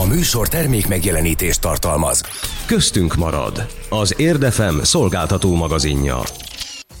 A 0.00 0.06
műsor 0.06 0.48
termék 0.48 0.88
megjelenítést 0.88 1.60
tartalmaz. 1.60 2.22
Köztünk 2.66 3.14
marad. 3.14 3.66
Az 3.88 4.14
Érdefem 4.18 4.82
szolgáltató 4.82 5.54
magazinja. 5.54 6.20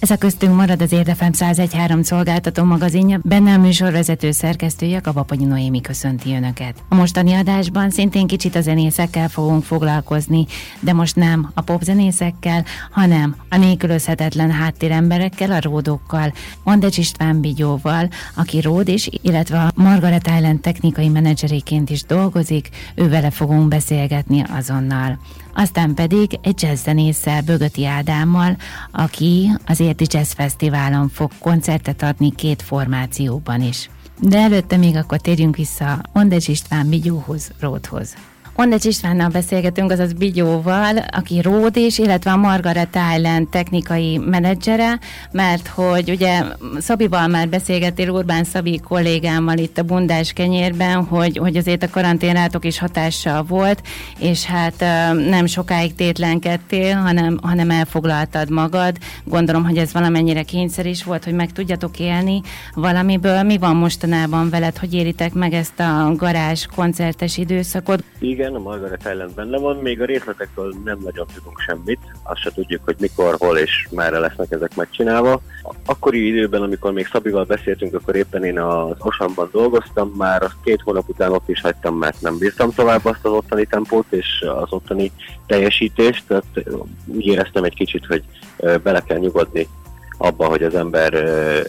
Ez 0.00 0.10
a 0.10 0.16
köztünk 0.16 0.54
marad 0.54 0.82
az 0.82 0.92
Érdefem 0.92 1.30
1013 1.32 2.02
szolgáltató 2.02 2.64
magazinja, 2.64 3.20
benne 3.22 3.52
a 3.54 3.58
műsorvezető 3.58 4.30
szerkesztője, 4.30 5.00
Vaponyi 5.04 5.44
Noémi 5.44 5.80
köszönti 5.80 6.34
Önöket. 6.34 6.74
A 6.88 6.94
mostani 6.94 7.32
adásban 7.32 7.90
szintén 7.90 8.26
kicsit 8.26 8.54
a 8.54 8.60
zenészekkel 8.60 9.28
fogunk 9.28 9.64
foglalkozni, 9.64 10.46
de 10.80 10.92
most 10.92 11.16
nem 11.16 11.50
a 11.54 11.60
popzenészekkel, 11.60 12.64
hanem 12.90 13.36
a 13.48 13.56
nélkülözhetetlen 13.56 14.50
háttéremberekkel, 14.50 15.52
a 15.52 15.60
ródókkal, 15.60 16.32
Mondecs 16.62 16.98
István 16.98 17.40
Bigyóval, 17.40 18.08
aki 18.34 18.60
ród 18.60 18.88
is, 18.88 19.08
illetve 19.22 19.58
a 19.60 19.70
Margaret 19.74 20.26
Island 20.26 20.60
technikai 20.60 21.08
menedzseréként 21.08 21.90
is 21.90 22.02
dolgozik, 22.02 22.68
ővele 22.94 23.30
fogunk 23.30 23.68
beszélgetni 23.68 24.44
azonnal 24.56 25.18
aztán 25.54 25.94
pedig 25.94 26.38
egy 26.42 26.62
jazzzenésszel, 26.62 27.42
Bögöti 27.42 27.86
Ádámmal, 27.86 28.56
aki 28.90 29.50
az 29.66 29.80
Érti 29.80 30.06
Jazz 30.08 30.32
Fesztiválon 30.32 31.08
fog 31.08 31.30
koncertet 31.38 32.02
adni 32.02 32.34
két 32.34 32.62
formációban 32.62 33.62
is. 33.62 33.90
De 34.20 34.38
előtte 34.38 34.76
még 34.76 34.96
akkor 34.96 35.18
térjünk 35.18 35.56
vissza 35.56 36.02
Ondecs 36.12 36.48
István 36.48 36.88
Bigyóhoz, 36.88 37.50
Ródhoz. 37.60 38.14
Ondecs 38.60 38.84
Istvánnal 38.84 39.28
beszélgetünk, 39.28 39.90
azaz 39.90 40.12
Bigyóval, 40.12 40.96
aki 41.10 41.40
Ród 41.40 41.76
is, 41.76 41.98
illetve 41.98 42.30
a 42.30 42.36
Margaret 42.36 42.98
Island 43.16 43.48
technikai 43.48 44.18
menedzsere, 44.18 44.98
mert 45.32 45.68
hogy 45.68 46.10
ugye 46.10 46.42
Szabival 46.78 47.26
már 47.26 47.48
beszélgettél, 47.48 48.08
Urbán 48.08 48.44
Szabi 48.44 48.80
kollégámmal 48.84 49.58
itt 49.58 49.78
a 49.78 49.82
Bundás 49.82 50.32
kenyérben, 50.32 51.04
hogy, 51.04 51.36
hogy 51.36 51.56
azért 51.56 51.82
a 51.82 51.90
karanténátok 51.90 52.64
is 52.64 52.78
hatással 52.78 53.42
volt, 53.42 53.82
és 54.18 54.44
hát 54.44 54.84
nem 55.28 55.46
sokáig 55.46 55.94
tétlenkedtél, 55.94 56.96
hanem, 56.96 57.38
hanem 57.42 57.70
elfoglaltad 57.70 58.50
magad. 58.50 58.96
Gondolom, 59.24 59.64
hogy 59.64 59.76
ez 59.76 59.92
valamennyire 59.92 60.42
kényszer 60.42 60.86
is 60.86 61.04
volt, 61.04 61.24
hogy 61.24 61.34
meg 61.34 61.52
tudjatok 61.52 61.98
élni 61.98 62.40
valamiből. 62.74 63.42
Mi 63.42 63.58
van 63.58 63.76
mostanában 63.76 64.50
veled, 64.50 64.76
hogy 64.76 64.94
éritek 64.94 65.32
meg 65.32 65.52
ezt 65.52 65.80
a 65.80 66.12
garázs 66.16 66.66
koncertes 66.74 67.36
időszakot? 67.36 68.04
Igen, 68.18 68.49
igen, 68.50 68.62
a 68.62 68.68
Margaret 68.68 69.08
Island 69.12 69.34
benne 69.34 69.58
van, 69.58 69.76
még 69.76 70.00
a 70.00 70.04
részletekről 70.04 70.74
nem 70.84 70.98
nagyon 71.04 71.26
tudunk 71.34 71.60
semmit, 71.60 71.98
azt 72.22 72.40
se 72.40 72.50
tudjuk, 72.50 72.80
hogy 72.84 72.96
mikor, 72.98 73.34
hol 73.38 73.58
és 73.58 73.86
merre 73.90 74.18
lesznek 74.18 74.50
ezek 74.50 74.74
megcsinálva. 74.74 75.40
Akkori 75.86 76.26
időben, 76.26 76.62
amikor 76.62 76.92
még 76.92 77.08
Szabival 77.12 77.44
beszéltünk, 77.44 77.94
akkor 77.94 78.16
éppen 78.16 78.44
én 78.44 78.58
az 78.58 78.96
Osamban 78.98 79.48
dolgoztam, 79.52 80.08
már 80.16 80.42
két 80.64 80.80
hónap 80.80 81.08
után 81.08 81.32
ott 81.32 81.48
is 81.48 81.60
hagytam, 81.60 81.96
mert 81.96 82.20
nem 82.20 82.38
bírtam 82.38 82.72
tovább 82.72 83.04
azt 83.04 83.24
az 83.24 83.32
ottani 83.32 83.64
tempót 83.64 84.06
és 84.08 84.44
az 84.62 84.72
ottani 84.72 85.12
teljesítést, 85.46 86.24
tehát 86.26 86.44
úgy 87.06 87.26
éreztem 87.26 87.64
egy 87.64 87.74
kicsit, 87.74 88.06
hogy 88.06 88.22
bele 88.82 89.00
kell 89.00 89.18
nyugodni 89.18 89.68
abba, 90.18 90.46
hogy 90.46 90.62
az 90.62 90.74
ember 90.74 91.14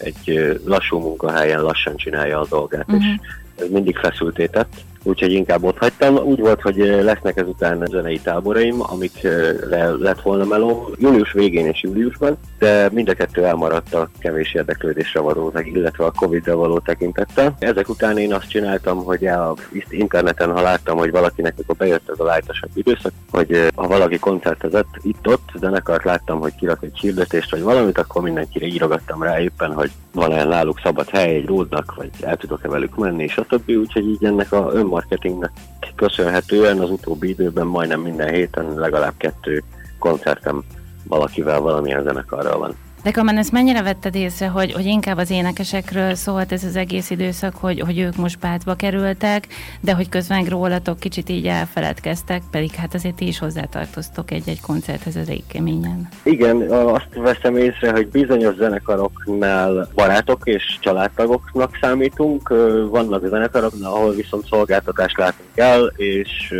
egy 0.03 0.59
lassú 0.65 0.99
munkahelyen 0.99 1.61
lassan 1.61 1.95
csinálja 1.95 2.39
a 2.39 2.47
dolgát, 2.49 2.87
uh-huh. 2.87 3.03
és 3.03 3.05
mhm. 3.05 3.63
ez 3.63 3.69
mindig 3.69 3.97
feszültétett 3.97 4.73
úgyhogy 5.03 5.31
inkább 5.31 5.63
ott 5.63 5.77
hagytam. 5.77 6.17
Úgy 6.17 6.39
volt, 6.39 6.61
hogy 6.61 6.77
lesznek 6.77 7.37
ezután 7.37 7.87
zenei 7.89 8.19
táboraim, 8.19 8.75
amikre 8.79 9.51
lett 9.97 10.21
volna 10.21 10.45
melóm 10.45 10.85
július 10.97 11.31
végén 11.31 11.65
és 11.65 11.83
júliusban, 11.83 12.37
de 12.59 12.89
mind 12.91 13.09
a 13.09 13.13
kettő 13.13 13.45
elmaradt 13.45 13.93
a 13.93 14.09
kevés 14.19 14.53
érdeklődésre 14.53 15.19
való, 15.19 15.53
illetve 15.63 16.05
a 16.05 16.11
Covid-ra 16.15 16.55
való 16.55 16.79
tekintettel. 16.79 17.55
Ezek 17.59 17.89
után 17.89 18.17
én 18.17 18.33
azt 18.33 18.49
csináltam, 18.49 19.03
hogy 19.03 19.25
a 19.25 19.55
interneten, 19.89 20.51
ha 20.51 20.61
láttam, 20.61 20.97
hogy 20.97 21.11
valakinek 21.11 21.53
akkor 21.61 21.75
bejött 21.75 22.09
ez 22.09 22.19
a 22.19 22.23
lájtosabb 22.23 22.69
időszak, 22.73 23.11
hogy 23.31 23.67
ha 23.75 23.87
valaki 23.87 24.19
koncertezett 24.19 24.89
itt-ott, 25.01 25.49
zenekart 25.59 26.03
láttam, 26.03 26.39
hogy 26.39 26.55
kirak 26.55 26.83
egy 26.83 26.97
hirdetést 26.99 27.51
vagy 27.51 27.61
valamit, 27.61 27.97
akkor 27.97 28.21
mindenkire 28.21 28.65
írogattam 28.65 29.23
rá 29.23 29.39
éppen, 29.39 29.73
hogy 29.73 29.91
van-e 30.13 30.43
náluk 30.43 30.79
szabad 30.83 31.09
hely 31.09 31.35
egy 31.35 31.45
ródnak, 31.45 31.95
vagy 31.95 32.09
el 32.21 32.37
tudok-e 32.37 32.67
velük 32.67 32.95
menni, 32.95 33.23
és 33.23 33.37
a 33.37 33.43
többi, 33.43 33.75
úgyhogy 33.75 34.07
így 34.07 34.23
ennek 34.23 34.51
a 34.51 34.69
önmarketingnek 34.73 35.51
köszönhetően 35.95 36.79
az 36.79 36.89
utóbbi 36.89 37.29
időben 37.29 37.67
majdnem 37.67 38.01
minden 38.01 38.33
héten 38.33 38.73
legalább 38.73 39.13
kettő 39.17 39.63
koncertem 39.99 40.63
valakivel 41.07 41.59
valamilyen 41.59 42.03
zenekarral 42.03 42.57
van. 42.57 42.75
De 43.03 43.11
Kamen, 43.11 43.37
ezt 43.37 43.51
mennyire 43.51 43.81
vetted 43.81 44.15
észre, 44.15 44.47
hogy, 44.47 44.71
hogy 44.71 44.85
inkább 44.85 45.17
az 45.17 45.31
énekesekről 45.31 46.15
szólt 46.15 46.51
ez 46.51 46.63
az 46.63 46.75
egész 46.75 47.09
időszak, 47.09 47.55
hogy, 47.55 47.79
hogy 47.79 47.99
ők 47.99 48.15
most 48.15 48.37
pártba 48.37 48.75
kerültek, 48.75 49.47
de 49.79 49.93
hogy 49.93 50.09
közben 50.09 50.45
rólatok 50.45 50.99
kicsit 50.99 51.29
így 51.29 51.47
elfeledkeztek, 51.47 52.41
pedig 52.51 52.71
hát 52.71 52.93
azért 52.93 53.15
ti 53.15 53.27
is 53.27 53.39
hozzátartoztok 53.39 54.31
egy-egy 54.31 54.61
koncerthez 54.61 55.15
elég 55.15 55.43
keményen. 55.47 56.09
Igen, 56.23 56.61
azt 56.71 57.07
veszem 57.15 57.57
észre, 57.57 57.91
hogy 57.91 58.07
bizonyos 58.07 58.55
zenekaroknál 58.55 59.87
barátok 59.95 60.41
és 60.43 60.77
családtagoknak 60.79 61.77
számítunk, 61.81 62.49
vannak 62.89 63.27
zenekarok, 63.27 63.73
ahol 63.81 64.13
viszont 64.13 64.47
szolgáltatást 64.47 65.17
látunk 65.17 65.49
el, 65.55 65.93
és 65.95 66.53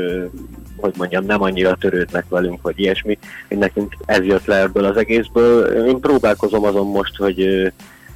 hogy 0.81 0.94
mondjam, 0.97 1.25
nem 1.25 1.41
annyira 1.41 1.75
törődnek 1.75 2.25
velünk, 2.29 2.62
vagy 2.62 2.79
ilyesmi. 2.79 3.18
Én 3.47 3.58
nekünk 3.58 3.96
ez 4.06 4.25
jött 4.25 4.46
le 4.46 4.59
ebből 4.59 4.85
az 4.85 4.97
egészből. 4.97 5.85
Én 5.88 6.00
próbálkozom 6.34 6.64
azon 6.64 6.88
most, 6.88 7.16
hogy 7.18 7.72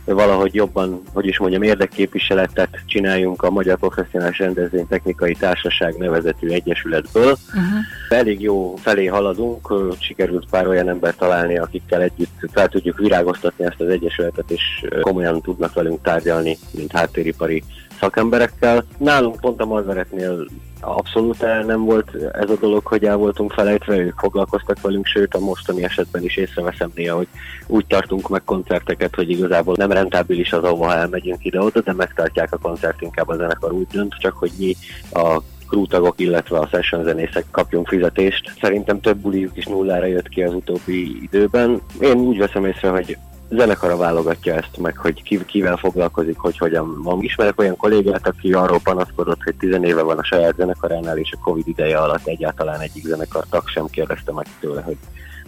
valahogy 0.06 0.54
jobban, 0.54 1.02
hogy 1.14 1.26
is 1.28 1.38
mondjam, 1.38 1.64
érdekképviseletet 1.64 2.80
csináljunk 2.86 3.44
a 3.44 3.50
Magyar 3.50 3.78
Professzionális 3.78 4.38
Rendezvény 4.38 4.88
Technikai 4.88 5.34
Társaság 5.34 5.96
nevezetű 5.98 6.48
egyesületből. 6.48 7.32
Uh-huh. 7.48 7.80
Elég 8.10 8.42
jó 8.42 8.76
felé 8.76 9.06
haladunk, 9.06 9.74
sikerült 10.00 10.46
pár 10.50 10.68
olyan 10.68 10.90
ember 10.90 11.16
találni, 11.16 11.58
akikkel 11.58 12.02
együtt 12.02 12.50
fel 12.52 12.68
tudjuk 12.68 12.98
virágoztatni 12.98 13.66
ezt 13.66 13.82
az 13.82 13.88
egyesületet, 13.88 14.52
és 14.52 14.86
komolyan 15.02 15.42
tudnak 15.42 15.74
velünk 15.74 16.02
tárgyalni, 16.02 16.58
mint 16.72 16.92
háttéripari 16.92 17.64
szakemberekkel. 18.00 18.86
Nálunk 18.98 19.40
pont 19.40 19.62
a 19.62 19.66
Margaretnél 19.66 20.46
abszolút 20.86 21.42
el 21.42 21.64
nem 21.64 21.84
volt 21.84 22.16
ez 22.34 22.50
a 22.50 22.58
dolog, 22.60 22.86
hogy 22.86 23.04
el 23.06 23.16
voltunk 23.16 23.52
felejtve, 23.52 23.98
ők 23.98 24.20
foglalkoztak 24.20 24.82
velünk, 24.82 25.06
sőt 25.06 25.34
a 25.34 25.40
mostani 25.40 25.84
esetben 25.84 26.24
is 26.24 26.38
észreveszem 26.38 26.92
néha, 26.96 27.16
hogy 27.16 27.28
úgy 27.68 27.86
tartunk 27.86 28.30
meg 28.30 28.44
koncerteket, 28.44 29.16
hogy 29.16 29.30
igazából 29.30 29.76
nem 29.78 29.92
rentábilis 29.92 30.54
az, 30.54 30.64
ahova 30.64 30.94
elmegyünk 30.94 31.46
ide-oda, 31.46 31.82
de 31.82 31.94
megtartják 31.94 32.54
a 32.54 32.58
koncert, 32.58 33.02
inkább 33.02 33.28
a 33.28 33.36
zenekar 33.36 33.72
úgy 33.72 33.88
dönt, 33.92 34.14
csak 34.20 34.34
hogy 34.34 34.52
mi 34.58 34.76
a 35.12 35.42
krútagok, 35.68 36.20
illetve 36.20 36.58
a 36.58 36.68
session 36.68 37.04
zenészek 37.04 37.46
kapjunk 37.52 37.88
fizetést. 37.88 38.54
Szerintem 38.62 39.00
több 39.00 39.18
buliuk 39.18 39.58
is 39.58 39.66
nullára 39.66 40.06
jött 40.06 40.30
ki 40.30 40.44
az 40.44 40.54
utóbbi 40.54 41.24
időben. 41.24 41.82
Én 42.00 42.18
úgy 42.18 42.38
veszem 42.38 42.66
észre, 42.66 42.90
hogy 42.90 43.18
zenekara 43.50 43.98
válogatja 43.98 44.54
ezt 44.54 44.78
meg, 44.78 44.98
hogy 44.98 45.24
ki, 45.24 45.46
kivel 45.46 45.78
foglalkozik, 45.78 46.38
hogy 46.38 46.58
hogyan 46.58 47.02
van. 47.04 47.22
Ismerek 47.22 47.60
olyan 47.60 47.76
kollégát, 47.78 48.28
aki 48.28 48.54
arról 48.54 48.80
panaszkodott, 48.84 49.44
hogy 49.44 49.56
10 49.56 49.78
éve 49.82 50.02
van 50.02 50.18
a 50.18 50.24
saját 50.24 50.56
zenekaránál, 50.56 51.18
és 51.18 51.32
a 51.32 51.44
Covid 51.44 51.68
ideje 51.68 51.98
alatt 51.98 52.28
egyáltalán 52.28 52.80
egyik 52.80 53.06
zenekartag 53.06 53.68
sem 53.68 53.86
kérdezte 53.86 54.32
meg 54.32 54.46
tőle, 54.60 54.82
hogy 54.82 54.98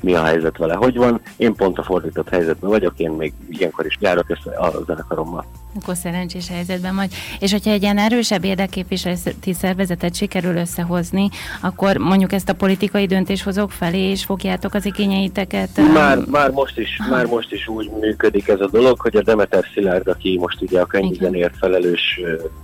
mi 0.02 0.14
a 0.14 0.24
helyzet 0.24 0.58
vele, 0.58 0.74
hogy 0.74 0.96
van. 0.96 1.22
Én 1.38 1.54
pont 1.54 1.78
a 1.78 1.84
fordított 1.84 2.30
helyzetben 2.30 2.70
vagyok, 2.70 2.94
én 2.98 3.12
még 3.12 3.34
ilyenkor 3.50 3.86
is 3.86 3.98
járok 4.00 4.30
össze 4.30 4.58
a 4.58 4.84
zenekarommal. 4.86 5.46
Akkor 5.82 5.96
szerencsés 5.96 6.50
helyzetben 6.50 6.96
vagy. 6.96 7.14
És 7.40 7.52
hogyha 7.52 7.72
egy 7.72 7.82
ilyen 7.82 7.98
erősebb 7.98 8.44
érdekképviseleti 8.44 9.54
szervezetet 9.54 10.16
sikerül 10.16 10.56
összehozni, 10.56 11.30
akkor 11.62 11.98
mondjuk 11.98 12.32
ezt 12.32 12.50
a 12.50 12.54
politikai 12.54 13.06
döntéshozók 13.06 13.72
felé 13.72 14.10
és 14.10 14.26
fogjátok 14.26 14.74
az 14.74 14.86
igényeiteket? 14.86 15.70
Már, 15.94 16.18
már, 16.26 16.52
most 16.52 16.78
is, 16.78 17.00
már 17.10 17.26
most 17.26 17.52
is 17.52 17.68
úgy 17.68 17.92
működik 18.00 18.48
ez 18.48 18.60
a 18.60 18.68
dolog, 18.68 19.00
hogy 19.00 19.16
a 19.16 19.22
Demeter 19.22 19.66
Szilárd, 19.74 20.08
aki 20.08 20.38
most 20.40 20.62
ugye 20.62 20.82
a 20.82 20.86
könyvzenért 20.86 21.58
felelős 21.58 22.20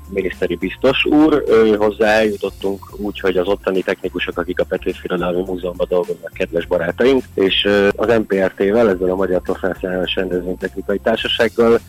miniszteri 0.10 0.56
biztos 0.56 1.06
úr, 1.06 1.44
ő 1.48 1.76
hozzá 1.76 2.08
eljutottunk 2.08 2.86
úgy, 2.98 3.20
hogy 3.20 3.38
az 3.38 3.48
ottani 3.48 3.82
technikusok, 3.82 4.38
akik 4.38 4.60
a 4.60 4.64
Petőfi 4.64 5.00
Irodalmi 5.04 5.44
Múzeumban 5.46 5.88
dolgoznak, 5.90 6.34
kedves 6.34 6.66
barátaink, 6.66 7.23
és 7.34 7.68
az 7.96 8.18
MPRT-vel, 8.18 8.90
ezzel 8.90 9.10
a 9.10 9.16
Magyar 9.16 9.42
Professzionális 9.42 10.16
Rendezvénytechnikai 10.16 11.00
Társasággal 11.04 11.80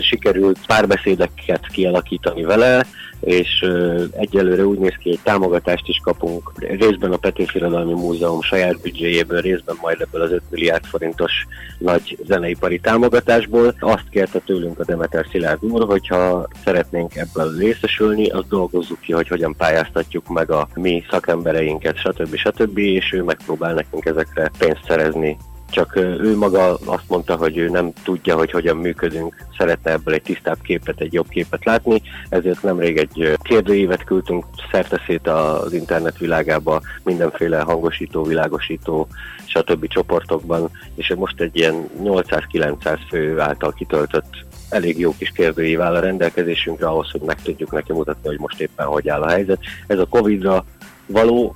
sikerült 0.00 0.58
párbeszédeket 0.66 1.66
kialakítani 1.66 2.42
vele, 2.42 2.86
és 3.20 3.66
egyelőre 4.10 4.66
úgy 4.66 4.78
néz 4.78 4.94
ki, 4.98 5.08
hogy 5.08 5.18
támogatást 5.22 5.88
is 5.88 6.00
kapunk 6.02 6.52
részben 6.58 7.12
a 7.12 7.16
Petőfi 7.16 7.58
Irodalmi 7.58 7.92
Múzeum 7.92 8.42
saját 8.42 8.80
büdzséjéből, 8.80 9.40
részben 9.40 9.76
majd 9.80 10.00
ebből 10.00 10.22
az 10.22 10.30
5 10.30 10.42
milliárd 10.50 10.84
forintos 10.84 11.32
nagy 11.78 12.18
zeneipari 12.26 12.78
támogatásból. 12.78 13.74
Azt 13.78 14.08
kérte 14.10 14.38
tőlünk 14.38 14.78
a 14.78 14.84
Demeter 14.84 15.26
Szilárd 15.30 15.64
úr, 15.64 15.84
hogyha 15.84 16.48
szeretnénk 16.64 17.16
ebből 17.16 17.56
részesülni, 17.58 18.28
azt 18.28 18.48
dolgozzuk 18.48 19.00
ki, 19.00 19.12
hogy 19.12 19.28
hogyan 19.28 19.54
pályáztatjuk 19.56 20.28
meg 20.28 20.50
a 20.50 20.68
mi 20.74 21.04
szakembereinket, 21.10 21.96
stb. 21.96 22.36
stb. 22.36 22.78
és 22.78 23.12
ő 23.12 23.22
megpróbál 23.22 23.74
nekünk 23.74 24.04
ezekre 24.04 24.50
pénzt 24.58 24.84
szerezni 24.86 25.36
csak 25.70 25.96
ő 25.96 26.36
maga 26.36 26.74
azt 26.84 27.08
mondta, 27.08 27.36
hogy 27.36 27.56
ő 27.56 27.68
nem 27.68 27.92
tudja, 28.04 28.36
hogy 28.36 28.50
hogyan 28.50 28.76
működünk, 28.76 29.46
szeretne 29.58 29.90
ebből 29.90 30.14
egy 30.14 30.22
tisztább 30.22 30.60
képet, 30.62 31.00
egy 31.00 31.12
jobb 31.12 31.28
képet 31.28 31.64
látni, 31.64 32.02
ezért 32.28 32.62
nemrég 32.62 32.96
egy 32.96 33.38
kérdőívet 33.42 34.04
küldtünk 34.04 34.44
szerteszét 34.70 35.28
az 35.28 35.72
internet 35.72 36.18
világába, 36.18 36.80
mindenféle 37.04 37.60
hangosító, 37.60 38.22
világosító, 38.22 39.08
stb. 39.46 39.86
csoportokban, 39.86 40.70
és 40.94 41.14
most 41.16 41.40
egy 41.40 41.56
ilyen 41.56 41.88
800-900 42.02 42.98
fő 43.08 43.40
által 43.40 43.72
kitöltött 43.72 44.48
elég 44.68 44.98
jó 44.98 45.14
kis 45.18 45.30
kérdőív 45.30 45.80
áll 45.80 45.94
a 45.94 46.00
rendelkezésünkre 46.00 46.86
ahhoz, 46.86 47.10
hogy 47.10 47.20
meg 47.20 47.42
tudjuk 47.42 47.72
neki 47.72 47.92
mutatni, 47.92 48.28
hogy 48.28 48.38
most 48.38 48.60
éppen 48.60 48.86
hogy 48.86 49.08
áll 49.08 49.22
a 49.22 49.30
helyzet. 49.30 49.58
Ez 49.86 49.98
a 49.98 50.06
Covid-ra 50.06 50.64
való 51.06 51.54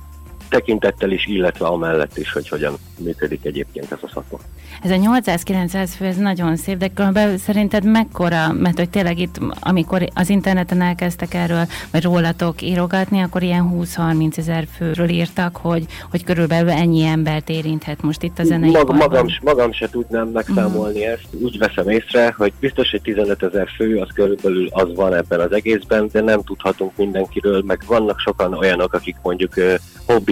tekintettel 0.49 1.11
is, 1.11 1.25
illetve 1.25 1.65
amellett 1.65 2.17
is, 2.17 2.31
hogy 2.31 2.49
hogyan 2.49 2.73
működik 2.97 3.45
egyébként 3.45 3.91
ez 3.91 3.97
a 4.01 4.09
szakma. 4.13 4.37
Ez 4.83 4.91
a 4.91 4.95
800-900 4.95 5.89
fő, 5.97 6.05
ez 6.05 6.17
nagyon 6.17 6.55
szép, 6.55 6.77
de 6.77 6.87
körülbelül 6.87 7.37
szerinted 7.37 7.83
mekkora, 7.83 8.53
mert 8.53 8.77
hogy 8.77 8.89
tényleg 8.89 9.19
itt, 9.19 9.39
amikor 9.59 10.07
az 10.13 10.29
interneten 10.29 10.81
elkezdtek 10.81 11.33
erről, 11.33 11.65
vagy 11.91 12.03
rólatok 12.03 12.61
írogatni, 12.61 13.21
akkor 13.21 13.43
ilyen 13.43 13.71
20-30 13.73 14.37
ezer 14.37 14.67
főről 14.77 15.09
írtak, 15.09 15.55
hogy, 15.55 15.85
hogy 16.09 16.23
körülbelül 16.23 16.69
ennyi 16.69 17.03
embert 17.03 17.49
érinthet 17.49 18.01
most 18.01 18.23
itt 18.23 18.39
a 18.39 18.43
zenei 18.43 18.71
Mag, 18.71 18.95
magam, 18.95 19.27
magam 19.43 19.71
se 19.71 19.89
tudnám 19.89 20.27
megszámolni 20.27 20.99
uh-huh. 20.99 21.13
ezt. 21.13 21.43
Úgy 21.43 21.57
veszem 21.57 21.89
észre, 21.89 22.33
hogy 22.37 22.53
biztos, 22.59 22.91
hogy 22.91 23.01
15 23.01 23.43
ezer 23.43 23.67
fő, 23.75 23.97
az 23.97 24.09
körülbelül 24.13 24.67
az 24.71 24.95
van 24.95 25.13
ebben 25.13 25.39
az 25.39 25.51
egészben, 25.51 26.09
de 26.11 26.21
nem 26.21 26.43
tudhatunk 26.43 26.91
mindenkiről, 26.95 27.63
meg 27.65 27.83
vannak 27.87 28.19
sokan 28.19 28.53
olyanok, 28.53 28.93
akik 28.93 29.15
mondjuk 29.21 29.53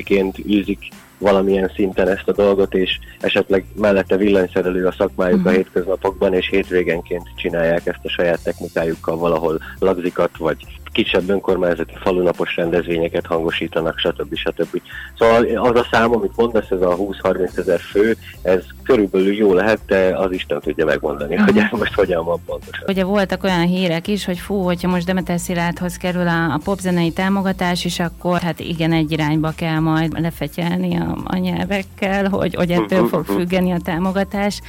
hobbiként 0.03 0.37
űzik 0.49 0.87
valamilyen 1.17 1.71
szinten 1.75 2.07
ezt 2.07 2.27
a 2.27 2.31
dolgot, 2.31 2.73
és 2.73 2.99
esetleg 3.19 3.65
mellette 3.75 4.17
villanyszerelő 4.17 4.85
a 4.85 4.91
szakmájuk 4.97 5.37
uh-huh. 5.37 5.51
a 5.51 5.55
mhm. 5.55 5.61
hétköznapokban, 5.61 6.33
és 6.33 6.49
hétvégenként 6.49 7.27
csinálják 7.35 7.85
ezt 7.85 8.03
a 8.05 8.09
saját 8.09 8.43
technikájukkal 8.43 9.17
valahol 9.17 9.59
lagzikat, 9.79 10.37
vagy 10.37 10.57
kisebb 10.93 11.29
önkormányzati 11.29 11.93
falunapos 12.01 12.55
rendezvényeket 12.55 13.25
hangosítanak, 13.25 13.97
stb. 13.97 14.35
stb. 14.35 14.81
Szóval 15.17 15.45
az 15.57 15.79
a 15.79 15.87
szám, 15.91 16.11
amit 16.11 16.35
mondasz, 16.35 16.69
ez 16.69 16.81
a 16.81 16.95
20-30 16.95 17.57
ezer 17.57 17.79
fő, 17.79 18.15
ez 18.41 18.63
körülbelül 18.83 19.33
jó 19.33 19.53
lehet, 19.53 19.79
de 19.87 20.17
az 20.17 20.31
Isten 20.31 20.59
tudja 20.59 20.85
megmondani, 20.85 21.33
uh-huh. 21.33 21.49
hogy 21.49 21.57
ez 21.57 21.79
most 21.79 21.93
hogyan 21.93 22.25
van 22.25 22.41
pontosan. 22.45 22.85
Ugye 22.87 23.03
voltak 23.03 23.43
olyan 23.43 23.65
hírek 23.65 24.07
is, 24.07 24.25
hogy 24.25 24.39
fú, 24.39 24.61
hogyha 24.61 24.87
most 24.89 25.05
Demeter 25.05 25.39
Szilárdhoz 25.39 25.97
kerül 25.97 26.27
a, 26.27 26.53
a 26.53 26.59
popzenei 26.63 27.11
támogatás 27.11 27.85
is, 27.85 27.99
akkor 27.99 28.39
hát 28.39 28.59
igen, 28.59 28.91
egy 28.91 29.11
irányba 29.11 29.51
kell 29.55 29.79
majd 29.79 30.19
lefetyelni 30.19 30.95
a, 30.95 31.17
a 31.23 31.37
nyelvekkel, 31.37 32.29
hogy, 32.29 32.55
hogy 32.55 32.71
ettől 32.71 33.07
fog 33.07 33.25
függeni 33.37 33.71
a 33.71 33.79
támogatás. 33.83 34.61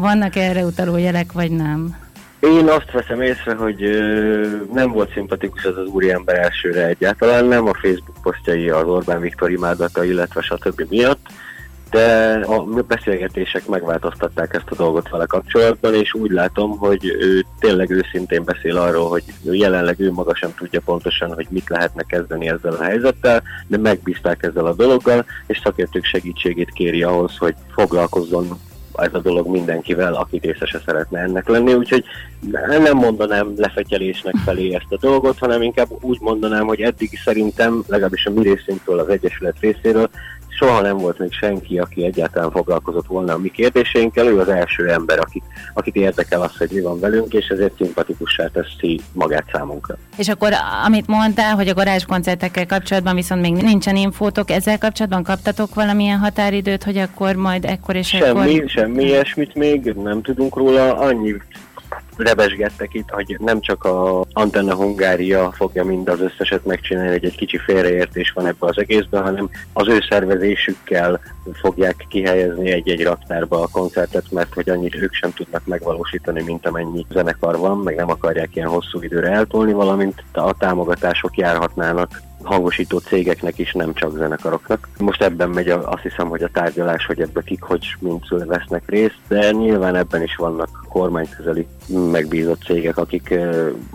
Vannak 0.00 0.36
erre 0.36 0.64
utaló 0.64 0.96
jelek, 0.96 1.32
vagy 1.32 1.50
nem? 1.50 1.96
Én 2.42 2.68
azt 2.68 2.90
veszem 2.90 3.20
észre, 3.20 3.54
hogy 3.54 3.80
nem 4.72 4.90
volt 4.90 5.12
szimpatikus 5.12 5.62
ez 5.62 5.76
az 5.76 5.86
úriember 5.86 6.38
elsőre 6.38 6.86
egyáltalán, 6.86 7.44
nem 7.44 7.66
a 7.66 7.74
Facebook 7.74 8.16
posztjai 8.22 8.68
az 8.68 8.86
Orbán 8.86 9.20
Viktor 9.20 9.50
imádata, 9.50 10.04
illetve 10.04 10.40
stb. 10.40 10.84
miatt, 10.88 11.26
de 11.90 12.34
a 12.46 12.62
beszélgetések 12.62 13.66
megváltoztatták 13.66 14.54
ezt 14.54 14.70
a 14.70 14.74
dolgot 14.74 15.08
vele 15.08 15.26
kapcsolatban, 15.26 15.94
és 15.94 16.14
úgy 16.14 16.30
látom, 16.30 16.78
hogy 16.78 17.04
ő 17.04 17.44
tényleg 17.60 17.90
őszintén 17.90 18.44
beszél 18.44 18.76
arról, 18.76 19.08
hogy 19.08 19.24
jelenleg 19.42 20.00
ő 20.00 20.12
maga 20.12 20.34
sem 20.34 20.54
tudja 20.56 20.80
pontosan, 20.84 21.34
hogy 21.34 21.46
mit 21.50 21.68
lehetne 21.68 22.02
kezdeni 22.02 22.48
ezzel 22.48 22.72
a 22.72 22.82
helyzettel, 22.82 23.42
de 23.66 23.78
megbízták 23.78 24.42
ezzel 24.42 24.66
a 24.66 24.74
dologgal, 24.74 25.24
és 25.46 25.60
szakértők 25.64 26.04
segítségét 26.04 26.70
kéri 26.70 27.02
ahhoz, 27.02 27.36
hogy 27.36 27.54
foglalkozzon 27.74 28.58
ez 28.94 29.14
a 29.14 29.18
dolog 29.18 29.46
mindenkivel, 29.46 30.14
aki 30.14 30.38
részese 30.42 30.80
szeretne 30.86 31.20
ennek 31.20 31.48
lenni, 31.48 31.74
úgyhogy 31.74 32.04
nem 32.82 32.96
mondanám 32.96 33.52
lefetyelésnek 33.56 34.34
felé 34.44 34.74
ezt 34.74 34.92
a 34.92 34.96
dolgot, 35.00 35.38
hanem 35.38 35.62
inkább 35.62 35.88
úgy 36.00 36.20
mondanám, 36.20 36.66
hogy 36.66 36.80
eddig 36.80 37.18
szerintem, 37.24 37.82
legalábbis 37.86 38.26
a 38.26 38.30
mi 38.30 38.42
részünkről, 38.42 38.98
az 38.98 39.08
Egyesület 39.08 39.56
részéről 39.60 40.10
soha 40.62 40.80
nem 40.80 40.96
volt 40.96 41.18
még 41.18 41.32
senki, 41.32 41.78
aki 41.78 42.04
egyáltalán 42.04 42.50
foglalkozott 42.50 43.06
volna 43.06 43.32
a 43.32 43.38
mi 43.38 43.48
kérdéseinkkel, 43.48 44.26
ő 44.26 44.38
az 44.38 44.48
első 44.48 44.88
ember, 44.88 45.18
akit, 45.18 45.42
akit 45.74 45.96
érdekel 45.96 46.42
az, 46.42 46.56
hogy 46.56 46.70
mi 46.72 46.80
van 46.80 47.00
velünk, 47.00 47.32
és 47.32 47.46
ezért 47.46 47.76
szimpatikussá 47.76 48.46
teszi 48.46 49.00
magát 49.12 49.44
számunkra. 49.52 49.96
És 50.16 50.28
akkor, 50.28 50.52
amit 50.84 51.06
mondtál, 51.06 51.54
hogy 51.54 51.68
a 51.68 51.74
garázskoncertekkel 51.74 52.66
kapcsolatban 52.66 53.14
viszont 53.14 53.40
még 53.40 53.52
nincsen 53.52 53.96
infótok, 53.96 54.50
ezzel 54.50 54.78
kapcsolatban 54.78 55.22
kaptatok 55.22 55.74
valamilyen 55.74 56.18
határidőt, 56.18 56.84
hogy 56.84 56.96
akkor 56.96 57.34
majd 57.34 57.64
ekkor 57.64 57.96
és 57.96 58.08
semmi, 58.08 58.54
ekkor... 58.54 58.68
Semmi 58.68 59.04
ilyesmit 59.04 59.54
még 59.54 59.92
nem 60.02 60.22
tudunk 60.22 60.56
róla, 60.56 60.96
annyi 60.96 61.34
rebesgettek 62.22 62.94
itt, 62.94 63.10
hogy 63.10 63.36
nem 63.40 63.60
csak 63.60 63.84
a 63.84 64.24
Antenna 64.32 64.74
Hungária 64.74 65.52
fogja 65.52 65.84
mind 65.84 66.08
az 66.08 66.20
összeset 66.20 66.64
megcsinálni, 66.64 67.10
hogy 67.10 67.24
egy 67.24 67.36
kicsi 67.36 67.58
félreértés 67.58 68.32
van 68.32 68.46
ebbe 68.46 68.66
az 68.66 68.78
egészben, 68.78 69.22
hanem 69.22 69.50
az 69.72 69.88
ő 69.88 69.98
szervezésükkel 70.08 71.20
fogják 71.52 72.06
kihelyezni 72.08 72.70
egy-egy 72.70 73.02
raktárba 73.02 73.62
a 73.62 73.68
koncertet, 73.72 74.30
mert 74.30 74.54
hogy 74.54 74.70
annyit 74.70 74.94
ők 74.94 75.14
sem 75.14 75.32
tudnak 75.32 75.66
megvalósítani, 75.66 76.42
mint 76.42 76.66
amennyi 76.66 77.06
zenekar 77.10 77.56
van, 77.56 77.78
meg 77.78 77.96
nem 77.96 78.10
akarják 78.10 78.56
ilyen 78.56 78.68
hosszú 78.68 79.02
időre 79.02 79.30
eltolni, 79.30 79.72
valamint 79.72 80.24
a 80.32 80.56
támogatások 80.56 81.36
járhatnának 81.36 82.22
hangosító 82.42 82.98
cégeknek 82.98 83.58
is, 83.58 83.72
nem 83.72 83.94
csak 83.94 84.16
zenekaroknak. 84.16 84.88
Most 84.98 85.22
ebben 85.22 85.50
megy 85.50 85.68
a, 85.68 85.90
azt 85.90 86.02
hiszem, 86.02 86.28
hogy 86.28 86.42
a 86.42 86.48
tárgyalás, 86.52 87.06
hogy 87.06 87.20
ebbe 87.20 87.42
kik 87.42 87.62
hogy 87.62 87.96
mint 87.98 88.28
vesznek 88.28 88.82
részt, 88.86 89.18
de 89.28 89.50
nyilván 89.50 89.96
ebben 89.96 90.22
is 90.22 90.36
vannak 90.36 90.84
kormányközeli 90.88 91.66
megbízott 91.88 92.62
cégek, 92.62 92.96
akik 92.96 93.34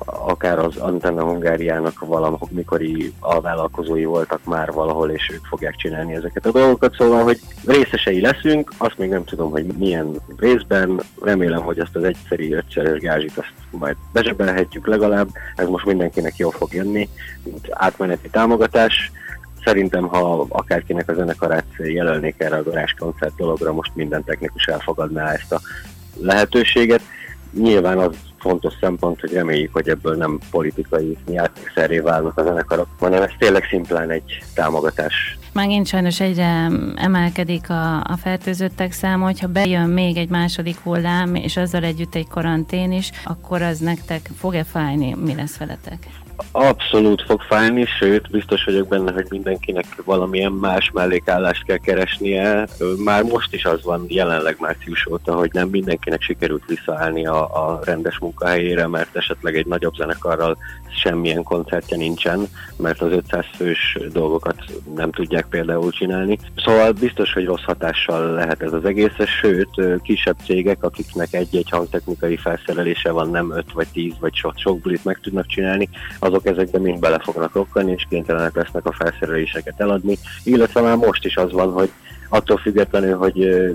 akár 0.06 0.60
az 0.60 0.78
Antenna 0.78 1.24
Hungáriának 1.24 2.00
valamikor 2.00 2.48
mikori 2.52 3.14
alvállalkozói 3.20 4.06
voltak 4.06 4.40
már 4.44 4.72
valahol, 4.72 5.10
és 5.10 5.30
ők 5.34 5.46
fogják 5.46 5.76
csinálni 5.76 6.16
ezeket 6.16 6.46
a 6.46 6.52
dolgokat, 6.52 6.96
szóval, 6.96 7.24
hogy 7.24 7.40
részesei 7.66 8.22
leszünk, 8.22 8.74
azt 8.78 8.98
még 8.98 9.10
nem 9.10 9.24
tudom, 9.24 9.52
hogy 9.52 9.66
milyen 9.66 10.16
részben, 10.38 11.02
remélem, 11.22 11.62
hogy 11.62 11.80
azt 11.80 11.96
az 11.96 12.04
egyszerű 12.04 12.54
ötszeres 12.54 13.00
gázsit 13.00 13.38
azt 13.38 13.54
majd 13.72 13.96
bezsebelhetjük 14.14 14.88
legalább, 14.88 15.28
ez 15.56 15.68
most 15.68 15.86
mindenkinek 15.86 16.38
jól 16.38 16.52
fog 16.52 16.74
jönni, 16.74 17.10
átmeneti 17.70 18.30
támogatás, 18.30 19.12
szerintem, 19.64 20.08
ha 20.08 20.46
akárkinek 20.50 21.10
a 21.10 21.14
zenekarát 21.14 21.66
jelölnék 21.78 22.36
erre 22.38 22.56
a 22.56 22.64
garázskoncert 22.64 23.36
dologra, 23.36 23.74
most 23.74 23.92
minden 23.96 24.24
technikus 24.24 24.66
elfogadná 24.66 25.32
ezt 25.32 25.52
a 25.52 25.62
lehetőséget. 26.20 27.02
Nyilván 27.62 27.98
az 27.98 28.16
fontos 28.40 28.74
szempont, 28.80 29.20
hogy 29.20 29.34
reméljük, 29.34 29.74
hogy 29.74 29.90
ebből 29.90 30.16
nem 30.16 30.40
politikai 30.52 31.18
játékszeré 31.28 32.00
válnak 32.00 32.38
a 32.38 32.44
zenekarok, 32.44 32.88
hanem 33.00 33.22
ez 33.22 33.30
tényleg 33.38 33.64
szimplán 33.70 34.10
egy 34.10 34.44
támogatás. 34.56 35.38
Megint 35.54 35.88
sajnos 35.88 36.20
egyre 36.20 36.70
emelkedik 36.96 37.70
a, 37.70 37.98
a 37.98 38.18
fertőzöttek 38.22 38.92
száma, 38.92 39.26
hogyha 39.26 39.48
bejön 39.48 39.90
még 39.90 40.18
egy 40.18 40.30
második 40.30 40.78
hullám, 40.78 41.36
és 41.36 41.58
azzal 41.58 41.84
együtt 41.84 42.16
egy 42.16 42.28
karantén 42.28 42.92
is, 42.92 43.12
akkor 43.24 43.62
az 43.62 43.80
nektek 43.80 44.30
fog-e 44.38 44.64
fájni? 44.64 45.16
Mi 45.24 45.36
lesz 45.36 45.58
veletek? 45.58 46.08
Abszolút 46.52 47.22
fog 47.22 47.42
fájni, 47.42 47.86
sőt, 47.86 48.30
biztos 48.30 48.64
vagyok 48.64 48.88
benne, 48.88 49.12
hogy 49.12 49.26
mindenkinek 49.30 49.86
valamilyen 50.06 50.52
más 50.52 50.92
mellékállást 50.94 51.66
kell 51.66 51.78
keresnie. 51.78 52.68
Már 53.04 53.24
most 53.24 53.54
is 53.54 53.66
az 53.66 53.84
van 53.84 54.06
jelenleg 54.08 54.56
március 54.60 55.08
óta, 55.08 55.36
hogy 55.36 55.50
nem 55.54 55.68
mindenkinek 55.68 56.22
sikerült 56.22 56.64
visszaállni 56.68 57.26
a, 57.26 57.42
a 57.44 57.80
rendes 57.84 58.20
munkahelyére, 58.20 58.88
mert 58.88 59.16
esetleg 59.16 59.56
egy 59.56 59.66
nagyobb 59.66 59.94
zenekarral 59.96 60.58
semmilyen 60.98 61.44
koncertje 61.44 61.98
nincsen, 61.98 62.48
mert 62.78 63.02
az 63.02 63.12
500 63.12 63.46
fős 63.56 63.98
dolgokat 64.12 64.64
nem 64.96 65.12
tudják 65.12 65.46
például 65.50 65.92
csinálni. 65.92 66.38
Szóval 66.56 66.92
biztos, 66.92 67.34
hogy 67.34 67.46
rossz 67.46 67.64
hatással 67.64 68.34
lehet 68.34 68.62
ez 68.62 68.74
az 68.74 68.86
egész, 68.86 69.12
sőt, 69.42 70.02
kisebb 70.02 70.36
cégek, 70.46 70.84
akiknek 70.84 71.34
egy-egy 71.34 71.70
hangtechnikai 71.70 72.38
felszerelése 72.38 73.12
van, 73.12 73.30
nem 73.30 73.52
5 73.56 73.72
vagy 73.74 73.88
10 73.88 74.14
vagy 74.20 74.36
sok, 74.36 74.54
sok 74.58 74.80
bulit 74.80 75.06
meg 75.06 75.20
tudnak 75.22 75.48
csinálni, 75.48 75.90
azok 76.20 76.46
ezekben 76.46 76.82
mind 76.82 77.00
bele 77.00 77.20
fognak 77.20 77.56
okkani, 77.56 77.92
és 77.92 78.06
kénytelenek 78.10 78.56
lesznek 78.56 78.86
a 78.86 78.92
felszereléseket 78.92 79.80
eladni, 79.80 80.18
illetve 80.44 80.82
már 80.82 80.96
most 80.96 81.26
is 81.26 81.36
az 81.36 81.52
van, 81.52 81.72
hogy 81.72 81.90
attól 82.30 82.58
függetlenül, 82.58 83.18
hogy 83.18 83.66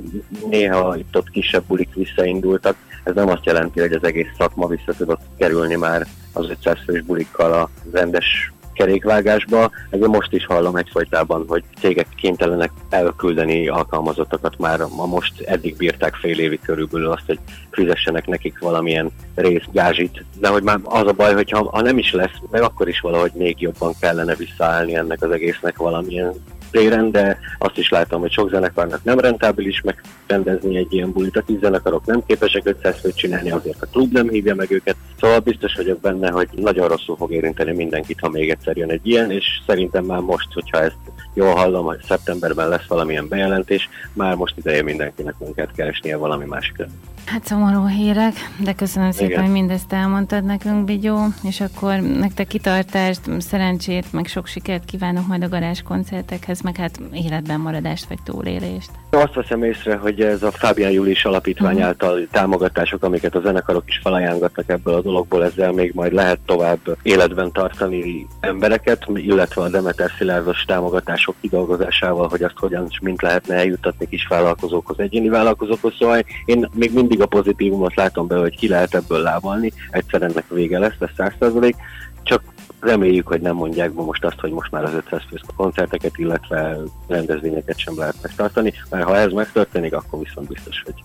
néha 0.50 0.96
itt 0.96 1.16
ott 1.16 1.30
kisebb 1.30 1.64
bulik 1.66 1.94
visszaindultak, 1.94 2.76
ez 3.04 3.14
nem 3.14 3.28
azt 3.28 3.44
jelenti, 3.44 3.80
hogy 3.80 3.92
az 3.92 4.04
egész 4.04 4.30
szakma 4.38 4.66
vissza 4.66 4.92
tudott 4.96 5.20
kerülni 5.38 5.74
már 5.74 6.06
az 6.32 6.48
500 6.48 6.78
fős 6.86 7.00
bulikkal 7.00 7.52
a 7.52 7.70
rendes 7.92 8.52
kerékvágásba. 8.72 9.70
Ezzel 9.90 10.08
most 10.08 10.32
is 10.32 10.46
hallom 10.46 10.76
egyfajtában, 10.76 11.44
hogy 11.48 11.64
cégek 11.80 12.06
kénytelenek 12.16 12.70
elküldeni 12.90 13.68
alkalmazottakat 13.68 14.58
már 14.58 14.78
ma 14.96 15.06
most 15.06 15.40
eddig 15.40 15.76
bírták 15.76 16.14
fél 16.14 16.38
évig 16.38 16.60
körülbelül 16.60 17.10
azt, 17.10 17.26
hogy 17.26 17.38
fizessenek 17.70 18.26
nekik 18.26 18.58
valamilyen 18.58 19.10
részgázsit. 19.34 20.24
De 20.38 20.48
hogy 20.48 20.62
már 20.62 20.78
az 20.82 21.06
a 21.06 21.12
baj, 21.12 21.34
hogy 21.34 21.50
ha, 21.50 21.70
ha 21.70 21.80
nem 21.80 21.98
is 21.98 22.12
lesz, 22.12 22.36
meg 22.50 22.62
akkor 22.62 22.88
is 22.88 23.00
valahogy 23.00 23.32
még 23.34 23.60
jobban 23.60 23.94
kellene 24.00 24.34
visszaállni 24.34 24.94
ennek 24.94 25.22
az 25.22 25.30
egésznek 25.30 25.76
valamilyen 25.76 26.32
téren, 26.72 27.10
de 27.10 27.38
azt 27.58 27.78
is 27.78 27.88
látom, 27.88 28.20
hogy 28.20 28.32
sok 28.32 28.50
zenekarnak 28.50 29.04
nem 29.04 29.18
rentábilis 29.18 29.80
megrendezni 29.80 30.76
egy 30.76 30.92
ilyen 30.92 31.12
bulit, 31.12 31.36
a 31.36 31.42
tíz 31.42 31.58
zenekarok 31.60 32.04
nem 32.06 32.22
képesek 32.26 32.62
500 32.64 33.00
főt 33.00 33.16
csinálni, 33.16 33.50
azért 33.50 33.82
a 33.82 33.86
klub 33.86 34.12
nem 34.12 34.28
hívja 34.28 34.54
meg 34.54 34.70
őket, 34.70 34.96
szóval 35.20 35.38
biztos 35.38 35.74
vagyok 35.74 36.00
benne, 36.00 36.30
hogy 36.30 36.48
nagyon 36.54 36.88
rosszul 36.88 37.16
fog 37.16 37.32
érinteni 37.32 37.72
mindenkit, 37.72 38.20
ha 38.20 38.28
még 38.28 38.50
egyszer 38.50 38.76
jön 38.76 38.90
egy 38.90 39.06
ilyen, 39.06 39.30
és 39.30 39.44
szerintem 39.66 40.04
már 40.04 40.20
most, 40.20 40.52
hogyha 40.52 40.82
ezt 40.82 40.96
jól 41.34 41.54
hallom, 41.54 41.84
hogy 41.84 42.02
szeptemberben 42.02 42.68
lesz 42.68 42.86
valamilyen 42.88 43.28
bejelentés, 43.28 43.88
már 44.12 44.34
most 44.34 44.54
ideje 44.56 44.82
mindenkinek 44.82 45.34
munkát 45.38 45.72
keresnie 45.74 46.16
valami 46.16 46.44
másikra. 46.44 46.86
Hát 47.24 47.46
szomorú 47.46 47.86
hírek, 47.86 48.34
de 48.58 48.72
köszönöm 48.72 49.10
szépen, 49.10 49.30
Igen. 49.30 49.42
hogy 49.42 49.52
mindezt 49.52 49.92
elmondtad 49.92 50.44
nekünk, 50.44 50.84
Bigyó, 50.84 51.26
és 51.42 51.60
akkor 51.60 52.00
nektek 52.00 52.46
kitartást, 52.46 53.20
szerencsét, 53.38 54.12
meg 54.12 54.26
sok 54.26 54.46
sikert 54.46 54.84
kívánok 54.84 55.26
majd 55.26 55.42
a 55.42 55.48
garázs 55.48 55.82
koncertekhez, 55.82 56.60
meg 56.60 56.76
hát 56.76 57.00
életben 57.12 57.60
maradást 57.60 58.04
vagy 58.04 58.18
túlélést. 58.24 58.90
Azt 59.14 59.35
veszem 59.35 59.62
észre, 59.62 59.97
hogy 59.97 60.21
ez 60.21 60.42
a 60.42 60.50
Fábián 60.50 60.90
Julis 60.90 61.25
alapítvány 61.25 61.73
uh-huh. 61.73 61.87
által 61.87 62.26
támogatások, 62.31 63.02
amiket 63.02 63.35
a 63.35 63.40
zenekarok 63.40 63.85
is 63.87 64.00
felajánlottak 64.02 64.69
ebből 64.69 64.95
a 64.95 65.00
dologból, 65.00 65.45
ezzel 65.45 65.73
még 65.73 65.92
majd 65.95 66.12
lehet 66.12 66.38
tovább 66.47 66.78
életben 67.02 67.52
tartani 67.52 68.26
embereket, 68.40 69.07
illetve 69.14 69.62
a 69.62 69.69
Demeter 69.69 70.11
Szilárdos 70.19 70.64
támogatások 70.64 71.35
kidolgozásával, 71.40 72.28
hogy 72.28 72.42
azt 72.42 72.59
hogyan 72.59 72.87
és 72.88 72.99
mint 73.00 73.23
lehetne 73.23 73.54
eljuttatni 73.54 74.09
kis 74.09 74.26
vállalkozókhoz, 74.26 74.99
egyéni 74.99 75.28
vállalkozókhoz. 75.28 75.95
Szóval 75.99 76.25
én 76.45 76.69
még 76.75 76.92
mindig 76.92 77.21
a 77.21 77.26
pozitívumot 77.26 77.95
látom 77.95 78.26
be, 78.26 78.37
hogy 78.37 78.57
ki 78.57 78.69
lehet 78.69 78.95
ebből 78.95 79.23
lábalni, 79.23 79.73
egyszer 79.90 80.23
ennek 80.23 80.45
vége 80.49 80.78
lesz, 80.78 80.99
lesz 80.99 81.33
100%, 81.40 81.75
csak 82.23 82.42
reméljük, 82.82 83.26
hogy 83.26 83.40
nem 83.40 83.54
mondják 83.54 83.92
be 83.92 84.02
most 84.02 84.24
azt, 84.24 84.40
hogy 84.40 84.50
most 84.50 84.70
már 84.70 84.84
az 84.84 84.94
500 84.94 85.22
fős 85.28 85.40
koncerteket, 85.56 86.18
illetve 86.18 86.76
rendezvényeket 87.06 87.78
sem 87.78 87.98
lehet 87.98 88.16
megtartani, 88.22 88.72
mert 88.90 89.04
ha 89.04 89.16
ez 89.16 89.32
megtörténik, 89.32 89.94
akkor 89.94 90.18
viszont 90.18 90.48
biztos, 90.48 90.82
hogy 90.84 91.04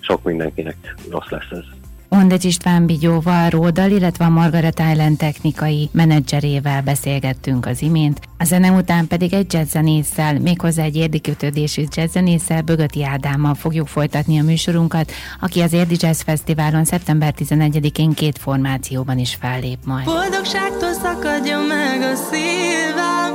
sok 0.00 0.22
mindenkinek 0.22 0.94
rossz 1.10 1.28
lesz 1.28 1.50
ez. 1.50 1.83
Ondecs 2.14 2.44
István 2.44 2.86
Bigyóval, 2.86 3.48
Ródal, 3.48 3.90
illetve 3.90 4.24
a 4.24 4.28
Margaret 4.28 4.82
Island 4.92 5.16
technikai 5.16 5.88
menedzserével 5.92 6.82
beszélgettünk 6.82 7.66
az 7.66 7.82
imént. 7.82 8.20
A 8.38 8.44
zene 8.44 8.70
után 8.70 9.06
pedig 9.06 9.32
egy 9.34 9.52
jazzzenésszel, 9.52 10.38
méghozzá 10.38 10.82
egy 10.82 10.96
érdikötődésű 10.96 11.84
jazzzenésszel, 11.90 12.62
Bögöti 12.62 13.04
Ádámmal 13.04 13.54
fogjuk 13.54 13.86
folytatni 13.86 14.38
a 14.38 14.42
műsorunkat, 14.42 15.12
aki 15.40 15.60
az 15.60 15.72
Érdi 15.72 15.96
Jazz 15.98 16.20
Fesztiválon 16.20 16.84
szeptember 16.84 17.34
11-én 17.38 18.12
két 18.12 18.38
formációban 18.38 19.18
is 19.18 19.34
fellép 19.40 19.78
majd. 19.84 20.04
Boldogságtól 20.04 20.92
szakadjon 20.92 21.62
meg 21.62 22.00
a 22.00 22.14
szívem, 22.14 23.32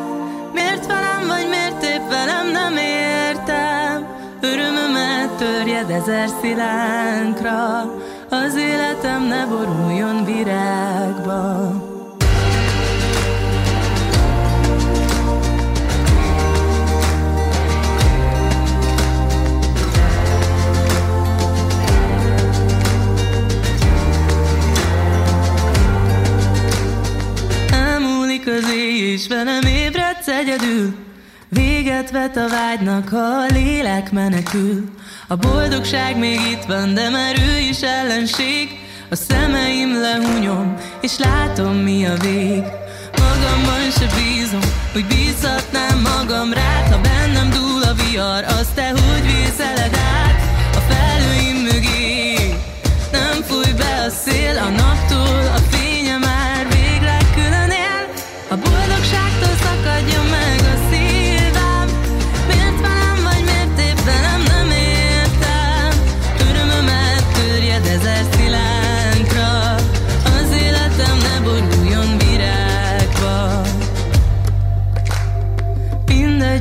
miért 0.53 0.85
velem 0.85 1.27
vagy 1.27 1.47
miért 1.49 1.83
épp 1.83 2.09
velem 2.09 2.51
nem 2.51 2.73
értem, 2.77 4.07
örömömet 4.41 5.37
törjed 5.37 5.89
ezer 5.89 6.29
szilánkra, 6.41 7.83
az 8.29 8.55
életem 8.55 9.23
ne 9.23 9.45
boruljon 9.45 10.25
virágba. 10.25 11.73
Elmúlik 27.71 28.47
az 28.47 28.69
éj, 28.69 29.11
és 29.11 29.27
velem 29.27 29.61
ébredsz 29.61 30.27
egyedül, 30.27 31.07
Véget 31.49 32.11
vet 32.11 32.37
a 32.37 32.47
vágynak, 32.47 33.09
ha 33.09 33.17
a 33.17 33.45
lélek 33.45 34.11
menekül. 34.11 34.89
A 35.31 35.35
boldogság 35.35 36.17
még 36.17 36.39
itt 36.51 36.63
van, 36.67 36.93
de 36.93 37.09
már 37.09 37.35
ő 37.39 37.57
is 37.57 37.81
ellenség. 37.81 38.79
A 39.09 39.15
szemeim 39.15 40.01
lehunyom, 40.01 40.77
és 41.01 41.17
látom 41.17 41.75
mi 41.75 42.05
a 42.05 42.13
vég. 42.21 42.63
Magamban 43.17 43.91
se 43.91 44.07
bízom, 44.15 44.71
hogy 44.93 45.05
bízhatnám 45.05 45.99
magam 45.99 46.53
rád. 46.53 46.91
Ha 46.91 47.01
bennem 47.01 47.49
dúl 47.49 47.83
a 47.83 47.93
vihar, 47.93 48.43
azt 48.43 48.73
te 48.73 48.89
hogy 48.89 49.21
vészeled 49.21 49.95
át? 49.95 50.39
A 50.75 50.79
felhőim 50.79 51.55
mögé 51.55 52.55
Nem 53.11 53.41
fúj 53.41 53.71
be 53.77 54.05
a 54.07 54.09
szél 54.09 54.57
a 54.57 54.69
naptól 54.69 55.45
A 55.55 55.58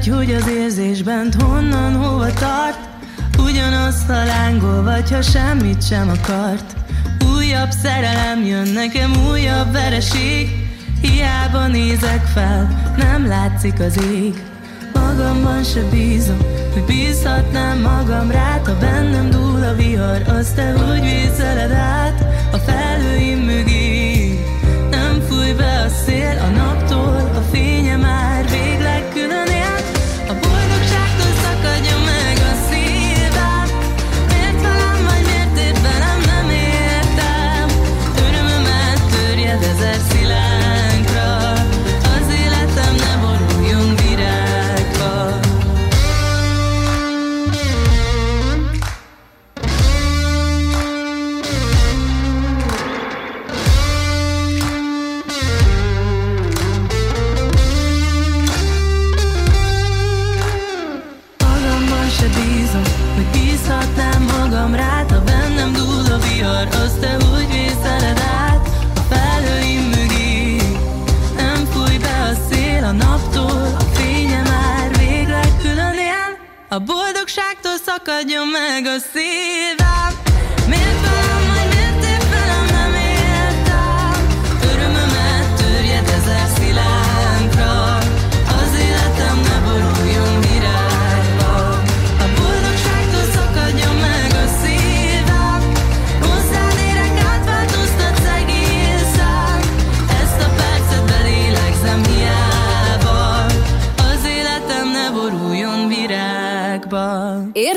hogy 0.07 0.35
az 0.35 0.49
érzés 0.49 1.03
bent 1.03 1.43
honnan, 1.43 1.95
hova 1.97 2.33
tart? 2.33 2.79
Ugyanazt 3.39 4.07
ha 4.07 4.25
lángol, 4.25 4.83
vagy 4.83 5.11
ha 5.11 5.23
semmit 5.23 5.87
sem 5.87 6.09
akart. 6.09 6.77
Újabb 7.37 7.71
szerelem 7.71 8.45
jön 8.45 8.69
nekem, 8.69 9.13
újabb 9.31 9.73
vereség. 9.73 10.49
Hiába 11.01 11.67
nézek 11.67 12.25
fel, 12.27 12.93
nem 12.97 13.27
látszik 13.27 13.81
az 13.81 14.03
ég. 14.13 14.43
Magamban 14.95 15.65
se 15.65 15.81
bízom, 15.91 16.39
hogy 16.73 16.85
bízhatnám 16.85 17.81
magam 17.81 18.31
rá 18.31 18.61
Ha 18.65 18.79
bennem 18.81 19.31
dúl 19.31 19.63
a 19.63 19.75
vihar, 19.75 20.23
azt 20.39 20.55
te 20.55 20.75
úgy 20.75 21.01
vészeled 21.01 21.73
át. 21.73 22.25
A 22.53 22.57
felhőim 22.57 23.39
mögé 23.39 24.39
Nem 24.91 25.21
fúj 25.29 25.53
be 25.53 25.85
a 25.87 25.89
szél 25.89 26.39
a 26.39 26.49
naptól, 26.49 27.31
a 27.37 27.41
fénye 27.51 27.97
már 27.97 28.28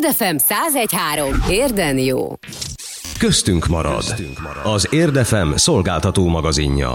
Érdefem 0.01 0.36
1013. 0.36 1.43
Érden 1.50 1.98
jó. 1.98 2.34
Köztünk 3.20 3.67
marad. 3.67 4.03
Az 4.63 4.88
Érdefem 4.91 5.58
szolgáltató 5.58 6.27
magazinja. 6.27 6.93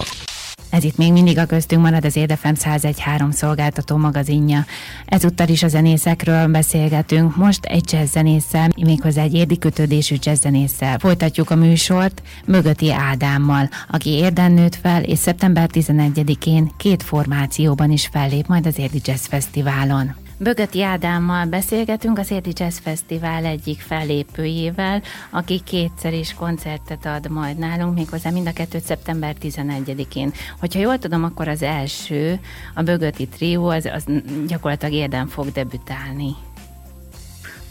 Ez 0.70 0.84
itt 0.84 0.96
még 0.96 1.12
mindig 1.12 1.38
a 1.38 1.46
köztünk 1.46 1.82
marad 1.82 2.04
az 2.04 2.16
Érdefem 2.16 2.54
101.3 2.54 3.32
szolgáltató 3.32 3.96
magazinja. 3.96 4.64
Ezúttal 5.04 5.48
is 5.48 5.62
a 5.62 5.68
zenészekről 5.68 6.46
beszélgetünk. 6.46 7.36
Most 7.36 7.64
egy 7.64 7.92
jazz 7.92 8.10
zenésszel, 8.10 8.68
méghozzá 8.76 9.22
egy 9.22 9.34
érdi 9.34 9.58
kötődésű 9.58 10.16
jazz 10.20 10.40
zenésszel. 10.40 10.98
Folytatjuk 10.98 11.50
a 11.50 11.56
műsort 11.56 12.22
Mögöti 12.46 12.92
Ádámmal, 12.92 13.68
aki 13.90 14.10
érden 14.10 14.52
nőtt 14.52 14.74
fel, 14.74 15.02
és 15.02 15.18
szeptember 15.18 15.70
11-én 15.72 16.70
két 16.76 17.02
formációban 17.02 17.90
is 17.90 18.06
fellép 18.06 18.46
majd 18.46 18.66
az 18.66 18.78
Érdi 18.78 19.00
Jazz 19.04 19.26
Fesztiválon. 19.26 20.25
Bögöti 20.38 20.82
Ádámmal 20.82 21.46
beszélgetünk, 21.46 22.18
az 22.18 22.30
Érdi 22.30 22.50
Jazz 22.54 22.78
Fesztivál 22.78 23.44
egyik 23.44 23.80
fellépőjével, 23.80 25.02
aki 25.30 25.60
kétszer 25.64 26.12
is 26.12 26.34
koncertet 26.34 27.06
ad 27.06 27.30
majd 27.30 27.58
nálunk, 27.58 27.94
méghozzá 27.94 28.30
mind 28.30 28.46
a 28.46 28.52
kettőt 28.52 28.82
szeptember 28.82 29.34
11-én. 29.42 30.32
Hogyha 30.60 30.80
jól 30.80 30.98
tudom, 30.98 31.24
akkor 31.24 31.48
az 31.48 31.62
első, 31.62 32.38
a 32.74 32.82
Bögöti 32.82 33.28
Trió, 33.28 33.68
az, 33.68 33.84
az 33.84 34.04
gyakorlatilag 34.46 34.94
érden 34.94 35.26
fog 35.26 35.52
debütálni. 35.52 36.30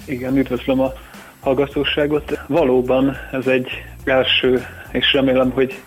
Igen, 0.05 0.37
üdvözlöm 0.37 0.79
a 0.79 0.93
hallgatóságot. 1.39 2.39
Valóban 2.47 3.15
ez 3.31 3.47
egy 3.47 3.67
első, 4.03 4.65
és 4.91 5.13
remélem, 5.13 5.51
hogy 5.51 5.81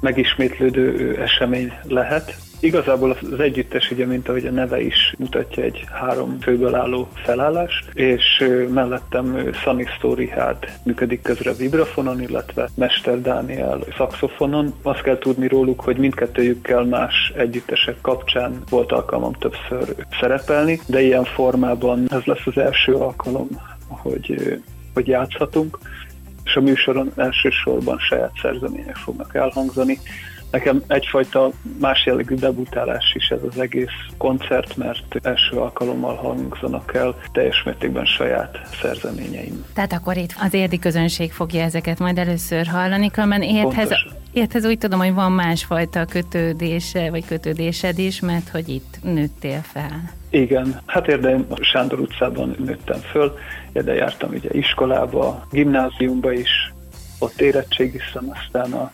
megismétlődő 0.00 1.16
esemény 1.16 1.72
lehet. 1.82 2.36
Igazából 2.60 3.16
az 3.32 3.40
együttes, 3.40 3.90
ugye, 3.90 4.06
mint 4.06 4.28
ahogy 4.28 4.46
a 4.46 4.50
neve 4.50 4.80
is 4.80 5.14
mutatja, 5.18 5.62
egy 5.62 5.84
három 5.92 6.38
főből 6.40 6.74
álló 6.74 7.08
felállás, 7.14 7.84
és 7.92 8.44
mellettem 8.72 9.52
Sunny 9.52 9.86
Story 9.86 10.28
hát 10.28 10.80
működik 10.84 11.22
közre 11.22 11.52
vibrafonon, 11.52 12.22
illetve 12.22 12.68
Mester 12.74 13.20
Dániel 13.20 13.80
szaxofonon. 13.96 14.74
Azt 14.82 15.02
kell 15.02 15.18
tudni 15.18 15.48
róluk, 15.48 15.80
hogy 15.80 15.96
mindkettőjükkel 15.96 16.84
más 16.84 17.32
együttesek 17.36 17.96
kapcsán 18.00 18.62
volt 18.70 18.92
alkalmam 18.92 19.32
többször 19.32 19.94
szerepelni, 20.20 20.80
de 20.86 21.00
ilyen 21.00 21.24
formában 21.24 22.06
ez 22.10 22.24
lesz 22.24 22.46
az 22.46 22.58
első 22.58 22.94
alkalom, 22.94 23.48
hogy, 23.88 24.58
hogy 24.94 25.06
játszhatunk 25.06 25.78
és 26.50 26.56
a 26.56 26.60
műsoron 26.60 27.12
elsősorban 27.16 27.98
saját 27.98 28.32
szerzemények 28.42 28.96
fognak 28.96 29.34
elhangzani. 29.34 29.98
Nekem 30.50 30.82
egyfajta 30.86 31.50
más 31.80 32.06
jellegű 32.06 32.34
debutálás 32.34 33.14
is 33.14 33.28
ez 33.28 33.38
az 33.48 33.58
egész 33.58 33.88
koncert, 34.16 34.76
mert 34.76 35.16
első 35.22 35.56
alkalommal 35.56 36.14
hangzanak 36.14 36.94
el 36.94 37.14
teljes 37.32 37.62
mértékben 37.62 38.04
saját 38.04 38.58
szerzeményeim. 38.82 39.64
Tehát 39.74 39.92
akkor 39.92 40.16
itt 40.16 40.34
az 40.40 40.54
érdi 40.54 40.78
közönség 40.78 41.32
fogja 41.32 41.62
ezeket 41.62 41.98
majd 41.98 42.18
először 42.18 42.66
hallani, 42.66 43.10
különben 43.10 43.42
érthez, 43.42 43.90
érthez 44.32 44.64
úgy 44.64 44.78
tudom, 44.78 44.98
hogy 44.98 45.14
van 45.14 45.32
másfajta 45.32 46.04
kötődése, 46.04 47.10
vagy 47.10 47.26
kötődésed 47.26 47.98
is, 47.98 48.20
mert 48.20 48.48
hogy 48.48 48.68
itt 48.68 48.98
nőttél 49.02 49.60
fel. 49.62 50.18
Igen, 50.30 50.80
hát 50.86 51.08
érdem 51.08 51.46
Sándor 51.60 52.00
utcában 52.00 52.54
nőttem 52.58 52.98
föl, 52.98 53.36
de 53.72 53.94
jártam 53.94 54.30
ugye 54.30 54.48
iskolába, 54.52 55.46
gimnáziumba 55.50 56.32
is, 56.32 56.72
ott 57.18 57.40
érettségiztem, 57.40 58.30
aztán 58.34 58.72
a 58.72 58.90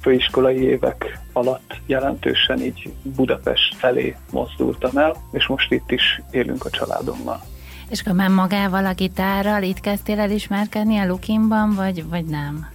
főiskolai 0.00 0.62
évek 0.62 1.18
alatt 1.32 1.74
jelentősen 1.86 2.60
így 2.60 2.92
Budapest 3.02 3.74
felé 3.74 4.16
mozdultam 4.32 4.96
el, 4.96 5.16
és 5.32 5.46
most 5.46 5.72
itt 5.72 5.90
is 5.90 6.22
élünk 6.30 6.64
a 6.64 6.70
családommal. 6.70 7.40
És 7.88 8.00
akkor 8.00 8.12
már 8.12 8.28
magával 8.28 8.86
a 8.86 8.94
gitárral 8.94 9.62
itt 9.62 9.80
kezdtél 9.80 10.20
el 10.20 10.30
ismerkedni 10.30 10.98
a 10.98 11.06
Lukinban, 11.06 11.74
vagy, 11.74 12.08
vagy 12.08 12.24
nem? 12.24 12.68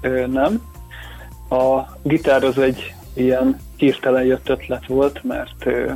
Ö, 0.00 0.26
nem. 0.26 0.62
A 1.48 1.82
gitár 2.02 2.44
az 2.44 2.58
egy 2.58 2.94
ilyen 3.14 3.60
hirtelen 3.76 4.24
jött 4.24 4.48
ötlet 4.48 4.86
volt, 4.86 5.22
mert 5.22 5.66
ö, 5.66 5.92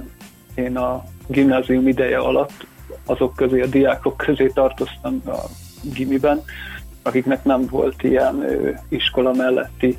én 0.55 0.77
a 0.77 1.05
gimnázium 1.27 1.89
ideje 1.89 2.19
alatt 2.19 2.67
azok 3.07 3.37
közé, 3.37 3.61
a 3.61 3.67
diákok 3.67 4.17
közé 4.17 4.47
tartoztam 4.47 5.23
a 5.27 5.39
gimiben, 5.95 6.43
akiknek 7.03 7.45
nem 7.45 7.67
volt 7.67 8.03
ilyen 8.03 8.47
iskola 8.89 9.33
melletti 9.33 9.99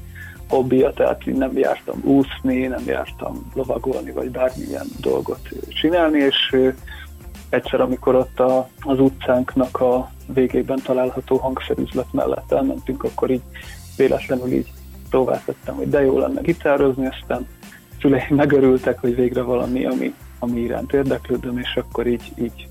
hobbija, 0.50 0.94
tehát 0.94 1.28
én 1.28 1.36
nem 1.36 1.58
jártam 1.58 2.02
úszni, 2.04 2.68
nem 2.68 2.84
jártam 2.86 3.52
lovagolni, 3.54 4.12
vagy 4.12 4.30
bármilyen 4.30 4.86
dolgot 5.00 5.50
csinálni, 5.68 6.20
és 6.20 6.58
egyszer, 7.50 7.82
amikor 7.82 8.16
ott 8.16 8.40
a, 8.40 8.70
az 8.80 9.00
utcánknak 9.00 9.80
a 9.80 10.12
végében 10.34 10.80
található 10.84 11.38
hangszerüzlet 11.38 12.14
mellett 12.14 12.52
elmentünk, 12.52 13.04
akkor 13.04 13.30
így 13.30 13.42
véletlenül 13.98 14.52
így 14.52 14.72
próbáltattam, 15.10 15.76
hogy 15.76 15.90
de 15.90 16.02
jó 16.02 16.20
lenne 16.20 16.42
gitározni, 16.42 17.08
aztán 17.08 17.48
szüleim 18.02 18.36
megörültek, 18.36 19.00
hogy 19.00 19.16
végre 19.16 19.42
valami, 19.42 19.86
ami, 19.86 20.14
ami 20.40 20.60
iránt 20.60 20.94
érdeklődöm, 20.94 21.58
és 21.58 21.76
akkor 21.76 22.08
így, 22.08 22.32
így 22.36 22.68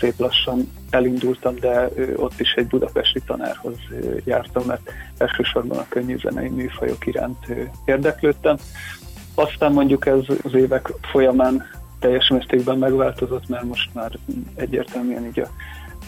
szép 0.00 0.18
lassan 0.18 0.70
elindultam, 0.90 1.54
de 1.54 1.88
ott 2.16 2.40
is 2.40 2.52
egy 2.52 2.66
budapesti 2.66 3.20
tanárhoz 3.26 3.76
jártam, 4.24 4.62
mert 4.66 4.90
elsősorban 5.18 5.78
a 5.78 5.86
könnyű 5.88 6.18
zenei 6.18 6.48
műfajok 6.48 7.06
iránt 7.06 7.46
érdeklődtem. 7.84 8.56
Aztán 9.34 9.72
mondjuk 9.72 10.06
ez 10.06 10.18
az 10.42 10.54
évek 10.54 10.92
folyamán 11.10 11.64
teljes 11.98 12.28
mértékben 12.28 12.78
megváltozott, 12.78 13.48
mert 13.48 13.64
most 13.64 13.94
már 13.94 14.12
egyértelműen 14.54 15.26
így 15.26 15.40
a 15.40 15.48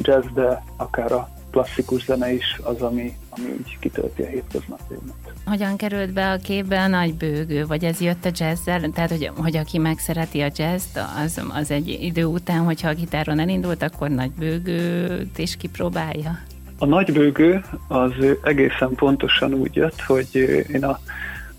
jazz, 0.01 0.27
de 0.35 0.63
akár 0.77 1.13
a 1.13 1.29
klasszikus 1.53 2.05
zene 2.05 2.33
is 2.33 2.61
az, 2.63 2.83
ami, 2.83 3.17
ami 3.31 3.45
úgy 3.45 3.79
kitölti 3.81 4.23
a 4.23 4.27
hétköznapjaimat. 4.27 5.15
Hogyan 5.47 5.77
került 5.77 6.13
be 6.13 6.31
a 6.31 6.37
képbe 6.37 6.83
a 6.83 6.87
nagy 6.87 7.15
bőgő, 7.15 7.67
vagy 7.67 7.85
ez 7.85 8.01
jött 8.01 8.25
a 8.25 8.31
jazzzel? 8.33 8.91
Tehát, 8.91 9.11
hogy, 9.11 9.31
hogy 9.37 9.57
aki 9.57 9.79
megszereti 9.79 10.41
a 10.41 10.51
jazzt, 10.57 11.01
az, 11.25 11.43
az 11.55 11.71
egy 11.71 11.89
idő 11.89 12.25
után, 12.25 12.65
hogyha 12.65 12.89
a 12.89 12.95
gitáron 12.95 13.39
elindult, 13.39 13.83
akkor 13.83 14.09
nagy 14.09 14.31
bőgőt 14.31 15.39
is 15.39 15.57
kipróbálja? 15.57 16.39
A 16.79 16.87
nagy 16.87 17.13
bőgő 17.13 17.65
az 17.89 18.13
egészen 18.43 18.95
pontosan 18.95 19.55
úgy 19.55 19.75
jött, 19.75 20.01
hogy 20.01 20.29
én 20.73 20.85
a 20.85 20.99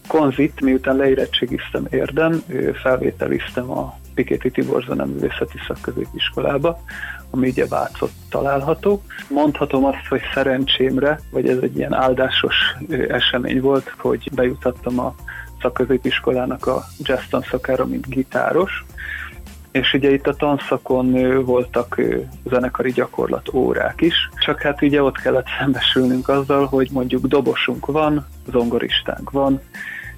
konzit, 0.07 0.61
miután 0.61 0.95
leérettségiztem 0.95 1.87
érdem, 1.89 2.43
felvételiztem 2.81 3.71
a 3.71 3.97
Pikéti 4.13 4.51
Tibor 4.51 4.83
Zeneművészeti 4.87 5.57
Szakközépiskolába, 5.67 6.83
ami 7.33 7.49
ugye 7.49 7.65
Vácot 7.67 8.11
található. 8.29 9.01
Mondhatom 9.29 9.85
azt, 9.85 10.07
hogy 10.09 10.21
szerencsémre, 10.33 11.19
vagy 11.31 11.49
ez 11.49 11.57
egy 11.61 11.77
ilyen 11.77 11.93
áldásos 11.93 12.55
esemény 13.07 13.61
volt, 13.61 13.93
hogy 13.97 14.29
bejutattam 14.35 14.99
a 14.99 15.15
szakközépiskolának 15.61 16.67
a 16.67 16.83
jazz 16.99 17.23
tanszakára, 17.29 17.85
mint 17.85 18.07
gitáros, 18.07 18.85
és 19.71 19.93
ugye 19.93 20.11
itt 20.11 20.27
a 20.27 20.35
tanszakon 20.35 21.43
voltak 21.45 22.01
zenekari 22.43 22.91
gyakorlat 22.91 23.53
órák 23.53 24.01
is, 24.01 24.29
csak 24.39 24.61
hát 24.61 24.81
ugye 24.81 25.03
ott 25.03 25.17
kellett 25.17 25.47
szembesülnünk 25.59 26.29
azzal, 26.29 26.65
hogy 26.65 26.89
mondjuk 26.91 27.25
dobosunk 27.25 27.85
van, 27.85 28.25
zongoristánk 28.51 29.31
van, 29.31 29.61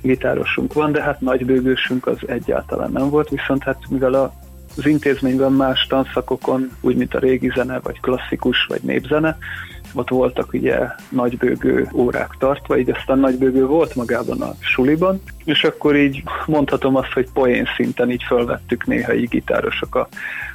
gitárosunk 0.02 0.74
van, 0.74 0.92
de 0.92 1.02
hát 1.02 1.22
nagybőgősünk 1.22 2.08
az 2.08 2.18
egyáltalán 2.28 2.92
nem 2.92 3.10
volt, 3.10 3.30
viszont 3.30 3.64
hát 3.64 3.78
mivel 3.90 4.14
a 4.14 4.34
az 4.78 4.86
intézményben 4.86 5.52
más 5.52 5.88
tanszakokon, 5.88 6.72
úgy 6.82 6.96
mint 6.96 7.14
a 7.14 7.20
régi 7.20 7.52
zene, 7.56 7.80
vagy 7.80 8.00
klasszikus, 8.00 8.66
vagy 8.68 8.82
népzene, 8.82 9.38
ott 9.94 10.10
voltak 10.10 10.54
ugye 10.54 10.80
nagybőgő 11.10 11.90
órák 11.94 12.30
tartva, 12.40 12.78
így 12.78 12.90
aztán 12.90 13.20
nagybőgő 13.20 13.66
volt 13.66 13.96
magában 13.96 14.42
a 14.42 14.56
suliban, 14.60 15.22
és 15.44 15.64
akkor 15.64 15.96
így 15.96 16.24
mondhatom 16.46 16.96
azt, 16.96 17.12
hogy 17.12 17.28
poén 17.34 17.68
szinten 17.76 18.12
így 18.12 18.24
felvettük 18.24 18.86
néha 18.86 19.14
így 19.14 19.30
gitárosok 19.30 19.96
a 19.96 20.08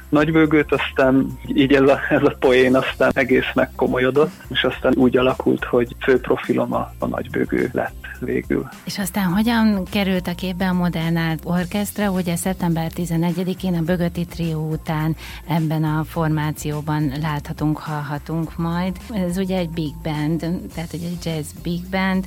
nagybőgőt, 0.09 0.71
aztán 0.71 1.27
így 1.47 1.73
ez 1.73 1.89
a, 1.89 1.99
ez 2.09 2.23
a 2.23 2.35
poén 2.39 2.75
aztán 2.75 3.11
egész 3.13 3.51
megkomolyodott, 3.53 4.31
és 4.47 4.63
aztán 4.63 4.93
úgy 4.95 5.17
alakult, 5.17 5.63
hogy 5.63 5.95
fő 5.99 6.19
profilom 6.19 6.73
a, 6.73 6.93
a 6.99 7.05
nagybőgő 7.05 7.69
lett 7.73 8.00
végül. 8.21 8.69
És 8.83 8.99
aztán 8.99 9.25
hogyan 9.25 9.83
került 9.91 10.27
a 10.27 10.35
képbe 10.35 10.67
a 10.67 10.73
Modern 10.73 11.15
Art 11.15 11.41
Orchestra, 11.43 12.09
ugye 12.09 12.35
szeptember 12.35 12.91
11-én 12.95 13.73
a 13.73 13.81
Bögöti 13.81 14.25
Trió 14.25 14.69
után 14.71 15.15
ebben 15.47 15.83
a 15.83 16.03
formációban 16.03 17.11
láthatunk, 17.21 17.77
hallhatunk 17.77 18.57
majd. 18.57 18.97
Ez 19.13 19.37
ugye 19.37 19.57
egy 19.57 19.69
big 19.69 19.93
band, 20.03 20.39
tehát 20.75 20.93
egy 20.93 21.17
jazz 21.23 21.51
big 21.63 21.81
band, 21.89 22.25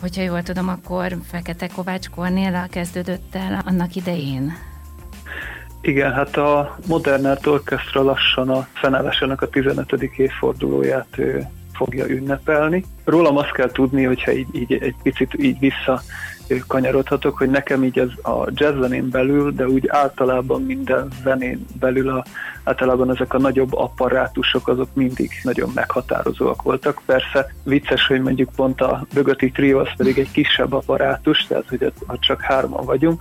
hogyha 0.00 0.22
jól 0.22 0.42
tudom, 0.42 0.68
akkor 0.68 1.16
Fekete 1.24 1.66
Kovács 1.66 2.08
Kornél 2.08 2.66
kezdődött 2.70 3.34
el 3.34 3.62
annak 3.66 3.94
idején. 3.94 4.52
Igen, 5.80 6.12
hát 6.12 6.36
a 6.36 6.78
Modern 6.86 7.24
Art 7.24 7.46
Orchestra 7.46 8.02
lassan 8.02 8.48
a 8.48 8.66
fenállásának 8.72 9.42
a 9.42 9.48
15. 9.48 9.92
évfordulóját 10.16 11.16
fogja 11.84 12.06
ünnepelni. 12.06 12.84
Rólam 13.04 13.36
azt 13.36 13.52
kell 13.52 13.70
tudni, 13.70 14.04
hogyha 14.04 14.32
így, 14.32 14.46
így 14.52 14.72
egy 14.72 14.94
picit 15.02 15.34
így 15.38 15.58
vissza 15.58 16.02
kanyarodhatok, 16.66 17.36
hogy 17.36 17.50
nekem 17.50 17.84
így 17.84 17.98
ez 17.98 18.08
a 18.22 18.48
jazz 18.54 18.80
zenén 18.80 19.10
belül, 19.10 19.52
de 19.52 19.68
úgy 19.68 19.88
általában 19.88 20.62
minden 20.62 21.08
zenén 21.22 21.66
belül 21.80 22.08
a, 22.08 22.24
általában 22.64 23.10
ezek 23.10 23.34
a 23.34 23.38
nagyobb 23.38 23.74
apparátusok 23.74 24.68
azok 24.68 24.88
mindig 24.92 25.30
nagyon 25.42 25.70
meghatározóak 25.74 26.62
voltak. 26.62 27.02
Persze 27.06 27.54
vicces, 27.64 28.06
hogy 28.06 28.22
mondjuk 28.22 28.50
pont 28.56 28.80
a 28.80 29.06
Bögöti 29.14 29.50
Trio 29.50 29.78
az 29.78 29.88
pedig 29.96 30.18
egy 30.18 30.30
kisebb 30.30 30.72
apparátus, 30.72 31.46
tehát 31.46 31.68
hogy 31.68 31.92
ha 32.06 32.18
csak 32.18 32.40
hárman 32.40 32.84
vagyunk, 32.84 33.20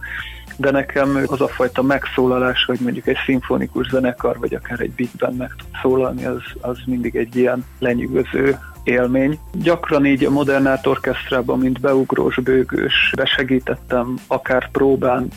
de 0.60 0.72
nekem 0.72 1.20
az 1.26 1.42
a 1.42 1.48
fajta 1.48 1.82
megszólalás, 1.82 2.65
hogy 2.65 2.80
mondjuk 2.80 3.08
egy 3.08 3.18
szimfonikus 3.26 3.88
zenekar, 3.88 4.38
vagy 4.39 4.54
akár 4.54 4.80
egy 4.80 4.92
big 4.92 5.10
band 5.18 5.38
meg 5.38 5.56
tud 5.58 5.68
szólalni, 5.82 6.26
az, 6.26 6.42
az 6.62 6.78
mindig 6.86 7.15
egy 7.15 7.36
ilyen 7.36 7.65
lenyűgöző 7.80 8.58
élmény. 8.89 9.39
Gyakran 9.54 10.06
így 10.06 10.23
a 10.23 10.30
Modern 10.30 10.65
Art 10.65 10.88
Orchestrában, 10.88 11.60
mint 11.60 11.80
beugrós, 11.80 12.36
bőgős 12.36 13.13
besegítettem, 13.15 14.15
akár 14.28 14.71
próbán, 14.71 15.28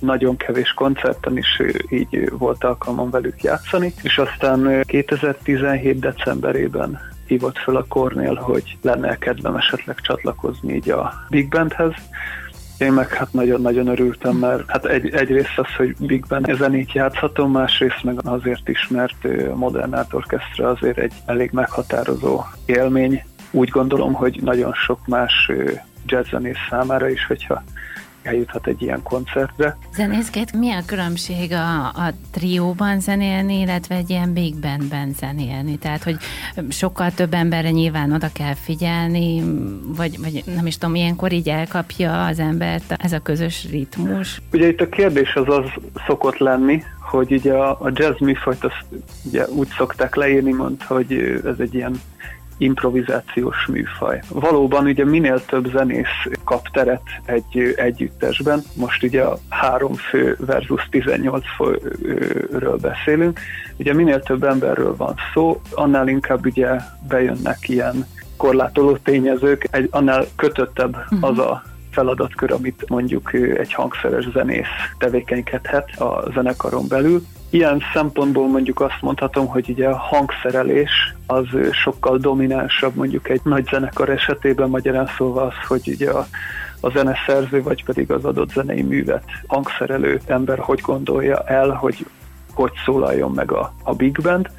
nagyon 0.00 0.36
kevés 0.36 0.72
koncerten 0.72 1.36
is 1.36 1.62
így 1.90 2.30
volt 2.30 2.64
alkalmam 2.64 3.10
velük 3.10 3.42
játszani, 3.42 3.92
és 4.02 4.18
aztán 4.18 4.82
2017. 4.86 5.98
decemberében 5.98 6.98
hívott 7.26 7.58
fel 7.58 7.76
a 7.76 7.84
Cornél, 7.88 8.34
hogy 8.34 8.78
lenne 8.82 9.16
kedvem 9.16 9.56
esetleg 9.56 10.00
csatlakozni 10.00 10.74
így 10.74 10.90
a 10.90 11.12
Big 11.28 11.48
Bandhez, 11.48 11.92
én 12.78 12.92
meg 12.92 13.12
hát 13.12 13.32
nagyon-nagyon 13.32 13.86
örültem, 13.86 14.36
mert 14.36 14.70
hát 14.70 14.84
egy, 14.84 15.14
egyrészt 15.14 15.58
az, 15.58 15.74
hogy 15.76 15.96
Big 15.98 16.24
Ben 16.28 16.56
zenét 16.58 16.92
játszhatom, 16.92 17.50
másrészt 17.50 18.02
meg 18.02 18.18
azért 18.24 18.68
is, 18.68 18.88
mert 18.88 19.24
a 19.52 19.56
Modern 19.56 19.92
Art 19.92 20.14
Orchestra 20.14 20.68
azért 20.68 20.98
egy 20.98 21.12
elég 21.26 21.50
meghatározó 21.52 22.44
élmény. 22.66 23.22
Úgy 23.50 23.68
gondolom, 23.68 24.12
hogy 24.12 24.40
nagyon 24.42 24.72
sok 24.72 25.06
más 25.06 25.50
jazzzenész 26.06 26.66
számára 26.70 27.08
is, 27.08 27.26
hogyha 27.26 27.62
eljuthat 28.22 28.66
egy 28.66 28.82
ilyen 28.82 29.02
koncertre. 29.02 29.76
Zenészként 29.94 30.52
mi 30.52 30.70
a 30.70 30.82
különbség 30.86 31.52
a, 31.52 31.86
a 31.86 32.12
trióban 32.32 33.00
zenélni, 33.00 33.60
illetve 33.60 33.94
egy 33.94 34.10
ilyen 34.10 34.32
big 34.32 34.54
bandben 34.54 35.12
zenélni? 35.18 35.78
Tehát, 35.78 36.02
hogy 36.02 36.16
sokkal 36.68 37.10
több 37.10 37.34
emberre 37.34 37.70
nyilván 37.70 38.12
oda 38.12 38.28
kell 38.32 38.54
figyelni, 38.54 39.42
vagy, 39.96 40.18
vagy 40.20 40.42
nem 40.54 40.66
is 40.66 40.78
tudom, 40.78 40.94
ilyenkor 40.94 41.32
így 41.32 41.48
elkapja 41.48 42.26
az 42.26 42.38
embert 42.38 42.94
ez 42.96 43.12
a 43.12 43.18
közös 43.18 43.66
ritmus? 43.70 44.40
Ugye 44.52 44.68
itt 44.68 44.80
a 44.80 44.88
kérdés 44.88 45.34
az 45.34 45.48
az 45.48 45.64
szokott 46.06 46.38
lenni, 46.38 46.82
hogy 47.00 47.32
ugye 47.32 47.52
a, 47.52 47.70
a 47.70 47.90
jazz 47.92 48.20
műfajt 48.20 48.64
azt 48.64 48.84
ugye 49.24 49.46
úgy 49.48 49.68
szokták 49.76 50.14
leírni, 50.14 50.52
mond, 50.52 50.82
hogy 50.82 51.12
ez 51.44 51.58
egy 51.58 51.74
ilyen 51.74 52.00
improvizációs 52.58 53.66
műfaj. 53.66 54.22
Valóban 54.28 54.86
ugye 54.86 55.04
minél 55.04 55.44
több 55.44 55.70
zenész 55.70 56.26
kap 56.44 56.68
teret 56.68 57.02
egy 57.24 57.74
együttesben, 57.76 58.62
most 58.76 59.02
ugye 59.02 59.22
a 59.22 59.38
három 59.48 59.94
fő 59.94 60.36
versus 60.46 60.88
18 60.90 61.44
főről 61.56 62.76
beszélünk, 62.76 63.40
ugye 63.76 63.94
minél 63.94 64.20
több 64.20 64.44
emberről 64.44 64.96
van 64.96 65.14
szó, 65.34 65.60
annál 65.70 66.08
inkább 66.08 66.46
ugye 66.46 66.68
bejönnek 67.08 67.68
ilyen 67.68 68.06
korlátoló 68.36 68.96
tényezők, 68.96 69.68
egy, 69.70 69.88
annál 69.90 70.24
kötöttebb 70.36 70.96
uh-huh. 70.96 71.28
az 71.28 71.38
a 71.38 71.62
feladatkör, 71.90 72.52
amit 72.52 72.84
mondjuk 72.88 73.32
egy 73.34 73.72
hangszeres 73.72 74.28
zenész 74.32 74.66
tevékenykedhet 74.98 76.00
a 76.00 76.30
zenekaron 76.34 76.88
belül. 76.88 77.22
Ilyen 77.50 77.82
szempontból 77.92 78.48
mondjuk 78.48 78.80
azt 78.80 79.00
mondhatom, 79.00 79.46
hogy 79.46 79.68
ugye 79.70 79.88
a 79.88 79.96
hangszerelés 79.96 81.14
az 81.26 81.46
sokkal 81.72 82.18
dominánsabb 82.18 82.94
mondjuk 82.94 83.28
egy 83.28 83.40
nagy 83.44 83.66
zenekar 83.70 84.08
esetében, 84.08 84.68
magyarán 84.68 85.10
szóval 85.16 85.46
az, 85.46 85.66
hogy 85.68 85.82
ugye 85.86 86.10
a, 86.10 86.26
a 86.80 86.90
zeneszerző, 86.90 87.62
vagy 87.62 87.84
pedig 87.84 88.10
az 88.10 88.24
adott 88.24 88.50
zenei 88.50 88.82
művet 88.82 89.24
hangszerelő 89.46 90.20
ember 90.26 90.58
hogy 90.58 90.80
gondolja 90.80 91.42
el, 91.46 91.70
hogy 91.70 92.06
hogy 92.58 92.72
szólaljon 92.84 93.30
meg 93.30 93.52
a, 93.52 93.72
a 93.82 93.94
big 93.94 94.20
band 94.22 94.50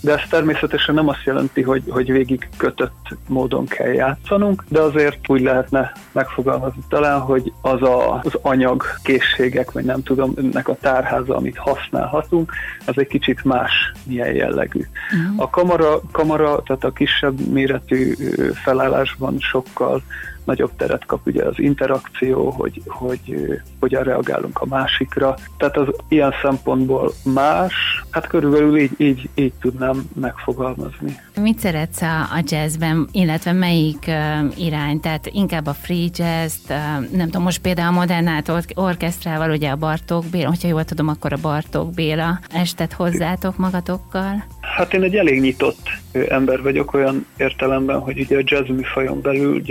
de 0.00 0.12
ez 0.12 0.20
természetesen 0.30 0.94
nem 0.94 1.08
azt 1.08 1.24
jelenti, 1.24 1.62
hogy, 1.62 1.82
hogy 1.88 2.12
végig 2.12 2.48
kötött 2.56 3.16
módon 3.26 3.66
kell 3.66 3.92
játszanunk, 3.92 4.64
de 4.68 4.80
azért 4.80 5.30
úgy 5.30 5.40
lehetne 5.40 5.92
megfogalmazni 6.12 6.82
talán, 6.88 7.20
hogy 7.20 7.52
az 7.60 7.82
a, 7.82 8.14
az 8.14 8.38
anyag, 8.42 8.84
készségek, 9.02 9.72
vagy 9.72 9.84
nem 9.84 10.02
tudom, 10.02 10.32
ennek 10.36 10.68
a 10.68 10.76
tárháza, 10.80 11.36
amit 11.36 11.56
használhatunk, 11.56 12.52
az 12.86 12.94
egy 12.96 13.06
kicsit 13.06 13.44
más 13.44 13.72
milyen 14.04 14.32
jellegű. 14.32 14.80
Uh-huh. 14.80 15.42
A 15.42 15.50
kamara, 15.50 16.00
kamara, 16.12 16.62
tehát 16.62 16.84
a 16.84 16.92
kisebb 16.92 17.40
méretű 17.40 18.14
felállásban 18.54 19.36
sokkal 19.38 20.02
nagyobb 20.48 20.70
teret 20.76 21.06
kap 21.06 21.26
ugye 21.26 21.44
az 21.44 21.58
interakció, 21.58 22.50
hogy, 22.50 22.82
hogy 22.86 23.34
hogyan 23.80 24.02
reagálunk 24.02 24.58
a 24.58 24.66
másikra. 24.66 25.36
Tehát 25.56 25.76
az 25.76 25.88
ilyen 26.08 26.32
szempontból 26.42 27.12
más, 27.24 27.74
hát 28.10 28.26
körülbelül 28.26 28.78
így, 28.78 28.90
így, 28.96 29.28
így 29.34 29.52
tudnám 29.60 30.08
megfogalmazni. 30.20 31.16
Mit 31.40 31.58
szeretsz 31.58 32.02
a, 32.02 32.20
a 32.20 32.42
jazzben, 32.44 33.08
illetve 33.12 33.52
melyik 33.52 34.04
uh, 34.06 34.66
irány? 34.66 35.00
Tehát 35.00 35.26
inkább 35.26 35.66
a 35.66 35.72
free 35.72 36.08
jazz 36.12 36.56
uh, 36.68 36.76
nem 37.16 37.26
tudom, 37.26 37.42
most 37.42 37.60
például 37.60 37.88
a 37.88 37.98
Modernát 37.98 38.52
orkesztrával, 38.74 39.50
ugye 39.50 39.70
a 39.70 39.76
Bartók 39.76 40.24
Béla, 40.30 40.48
hogyha 40.48 40.68
jól 40.68 40.84
tudom, 40.84 41.08
akkor 41.08 41.32
a 41.32 41.38
Bartók 41.42 41.94
Béla 41.94 42.38
estet 42.48 42.92
hozzátok 42.92 43.56
magatokkal? 43.56 44.44
Hát 44.60 44.94
én 44.94 45.02
egy 45.02 45.16
elég 45.16 45.40
nyitott 45.40 45.88
ember 46.28 46.62
vagyok 46.62 46.94
olyan 46.94 47.26
értelemben, 47.36 48.00
hogy 48.00 48.20
ugye 48.20 48.38
a 48.38 48.42
jazz 48.44 48.68
műfajon 48.68 49.20
belül 49.20 49.62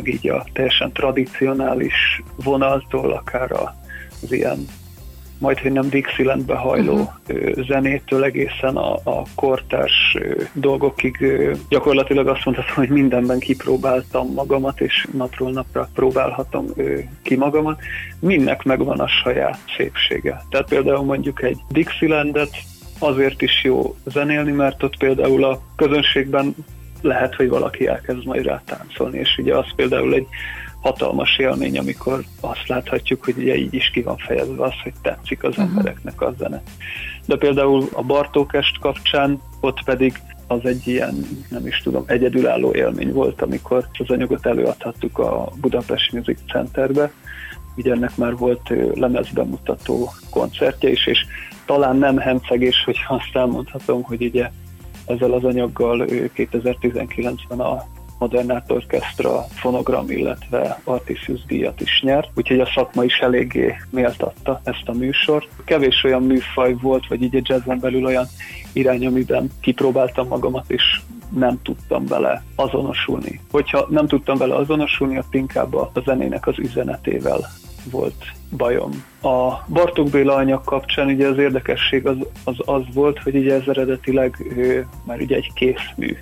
gyakorlatilag 0.00 0.08
így 0.08 0.28
a 0.28 0.46
teljesen 0.52 0.92
tradicionális 0.92 2.22
vonaltól, 2.44 3.12
akár 3.12 3.52
az 4.22 4.32
ilyen 4.32 4.66
majd, 5.38 5.58
hogy 5.58 5.72
nem 5.72 5.88
Dixielandbe 5.88 6.54
hajló 6.54 7.12
uh-huh. 7.28 7.64
zenétől 7.66 8.24
egészen 8.24 8.76
a, 8.76 8.94
a 8.94 9.22
kortárs 9.34 10.16
dolgokig 10.52 11.16
gyakorlatilag 11.68 12.26
azt 12.26 12.44
mondhatom, 12.44 12.74
hogy 12.74 12.88
mindenben 12.88 13.38
kipróbáltam 13.38 14.32
magamat, 14.32 14.80
és 14.80 15.06
napról 15.12 15.50
napra 15.50 15.88
próbálhatom 15.94 16.66
ki 17.22 17.36
magamat. 17.36 17.80
Mindnek 18.20 18.62
megvan 18.62 19.00
a 19.00 19.08
saját 19.08 19.58
szépsége. 19.76 20.42
Tehát 20.50 20.68
például 20.68 21.04
mondjuk 21.04 21.42
egy 21.42 21.58
Dixielandet 21.68 22.50
azért 22.98 23.42
is 23.42 23.64
jó 23.64 23.96
zenélni, 24.04 24.52
mert 24.52 24.82
ott 24.82 24.96
például 24.96 25.44
a 25.44 25.60
közönségben 25.76 26.54
lehet, 27.00 27.34
hogy 27.34 27.48
valaki 27.48 27.86
elkezd 27.86 28.26
majd 28.26 28.44
rá 28.44 28.62
táncolni, 28.64 29.18
és 29.18 29.36
ugye 29.38 29.56
az 29.56 29.66
például 29.76 30.14
egy 30.14 30.26
hatalmas 30.80 31.38
élmény, 31.38 31.78
amikor 31.78 32.24
azt 32.40 32.68
láthatjuk, 32.68 33.24
hogy 33.24 33.34
ugye 33.38 33.56
így 33.56 33.74
is 33.74 33.90
ki 33.90 34.02
van 34.02 34.16
fejezve 34.16 34.64
az, 34.64 34.72
hogy 34.82 34.92
tetszik 35.02 35.44
az 35.44 35.50
uh-huh. 35.50 35.68
embereknek 35.68 36.20
a 36.20 36.34
zene. 36.38 36.62
De 37.26 37.36
például 37.36 37.88
a 37.92 38.02
Bartókest 38.02 38.78
kapcsán 38.78 39.40
ott 39.60 39.84
pedig 39.84 40.20
az 40.46 40.64
egy 40.64 40.86
ilyen, 40.86 41.26
nem 41.50 41.66
is 41.66 41.80
tudom, 41.82 42.04
egyedülálló 42.06 42.74
élmény 42.74 43.12
volt, 43.12 43.42
amikor 43.42 43.86
az 43.98 44.10
anyagot 44.10 44.46
előadhattuk 44.46 45.18
a 45.18 45.48
Budapest 45.60 46.12
Music 46.12 46.38
Centerbe, 46.48 47.12
ugye 47.76 47.92
ennek 47.92 48.16
már 48.16 48.36
volt 48.36 48.72
lemezbemutató 48.94 50.10
koncertje 50.30 50.90
is, 50.90 51.06
és 51.06 51.24
talán 51.66 51.96
nem 51.96 52.18
hencegés, 52.18 52.82
hogy 52.84 52.96
azt 53.08 53.30
elmondhatom, 53.36 54.02
hogy 54.02 54.22
ugye 54.22 54.50
ezzel 55.10 55.32
az 55.32 55.44
anyaggal 55.44 56.04
2019-ben 56.08 57.60
a 57.60 57.86
Modern 58.20 58.50
Art 58.50 58.70
Orchestra 58.70 59.44
fonogram, 59.50 60.10
illetve 60.10 60.80
Artisius 60.84 61.44
díjat 61.46 61.80
is 61.80 62.00
nyert, 62.02 62.30
úgyhogy 62.34 62.60
a 62.60 62.70
szakma 62.74 63.04
is 63.04 63.18
eléggé 63.18 63.74
méltatta 63.90 64.60
ezt 64.64 64.82
a 64.86 64.92
műsort. 64.92 65.48
Kevés 65.64 66.04
olyan 66.04 66.22
műfaj 66.22 66.74
volt, 66.80 67.06
vagy 67.06 67.22
így 67.22 67.36
a 67.36 67.40
jazzen 67.42 67.78
belül 67.78 68.04
olyan 68.04 68.26
irány, 68.72 69.06
amiben 69.06 69.50
kipróbáltam 69.60 70.28
magamat, 70.28 70.70
és 70.70 71.00
nem 71.36 71.58
tudtam 71.62 72.06
vele 72.06 72.42
azonosulni. 72.54 73.40
Hogyha 73.50 73.86
nem 73.90 74.06
tudtam 74.06 74.38
vele 74.38 74.54
azonosulni, 74.54 75.16
akkor 75.16 75.34
inkább 75.34 75.74
a 75.74 75.90
zenének 76.04 76.46
az 76.46 76.58
üzenetével 76.58 77.50
volt 77.90 78.24
bajom. 78.56 79.04
A 79.22 79.64
Bartók 79.68 80.10
Béla 80.10 80.34
anyag 80.34 80.64
kapcsán 80.64 81.06
ugye 81.06 81.26
az 81.26 81.38
érdekesség 81.38 82.06
az 82.06 82.16
az, 82.44 82.56
az 82.58 82.82
volt, 82.94 83.18
hogy 83.22 83.36
ugye 83.36 83.54
ez 83.54 83.66
eredetileg 83.66 84.36
ő, 84.56 84.86
már 85.04 85.20
ugye 85.20 85.36
egy 85.36 85.52
készmű. 85.54 86.16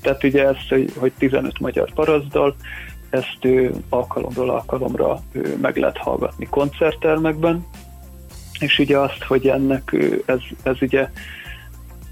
Tehát 0.00 0.24
ugye 0.24 0.46
ezt, 0.48 0.68
hogy, 0.68 0.92
hogy 0.98 1.12
15 1.18 1.58
magyar 1.58 1.92
parazdal, 1.92 2.54
ezt 3.10 3.38
ő 3.40 3.72
alkalomról 3.88 4.50
alkalomra 4.50 5.20
ő 5.32 5.58
meg 5.60 5.76
lehet 5.76 5.96
hallgatni 5.96 6.46
koncerttermekben, 6.50 7.66
és 8.58 8.78
ugye 8.78 8.98
azt, 8.98 9.22
hogy 9.22 9.48
ennek 9.48 9.96
ez, 10.26 10.40
ez 10.62 10.76
ugye 10.80 11.08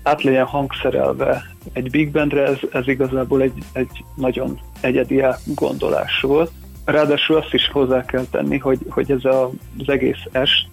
át 0.02 0.22
legyen 0.22 0.46
hangszerelve 0.46 1.42
egy 1.72 1.90
big 1.90 2.10
bandre, 2.10 2.46
ez, 2.46 2.58
ez 2.72 2.88
igazából 2.88 3.42
egy, 3.42 3.62
egy 3.72 4.04
nagyon 4.16 4.60
egyedi 4.80 5.24
gondolás 5.44 6.20
volt. 6.20 6.50
Ráadásul 6.84 7.36
azt 7.36 7.54
is 7.54 7.68
hozzá 7.68 8.04
kell 8.04 8.24
tenni, 8.30 8.58
hogy, 8.58 8.78
hogy 8.88 9.10
ez 9.10 9.24
a, 9.24 9.50
az 9.78 9.88
egész 9.88 10.22
est 10.32 10.66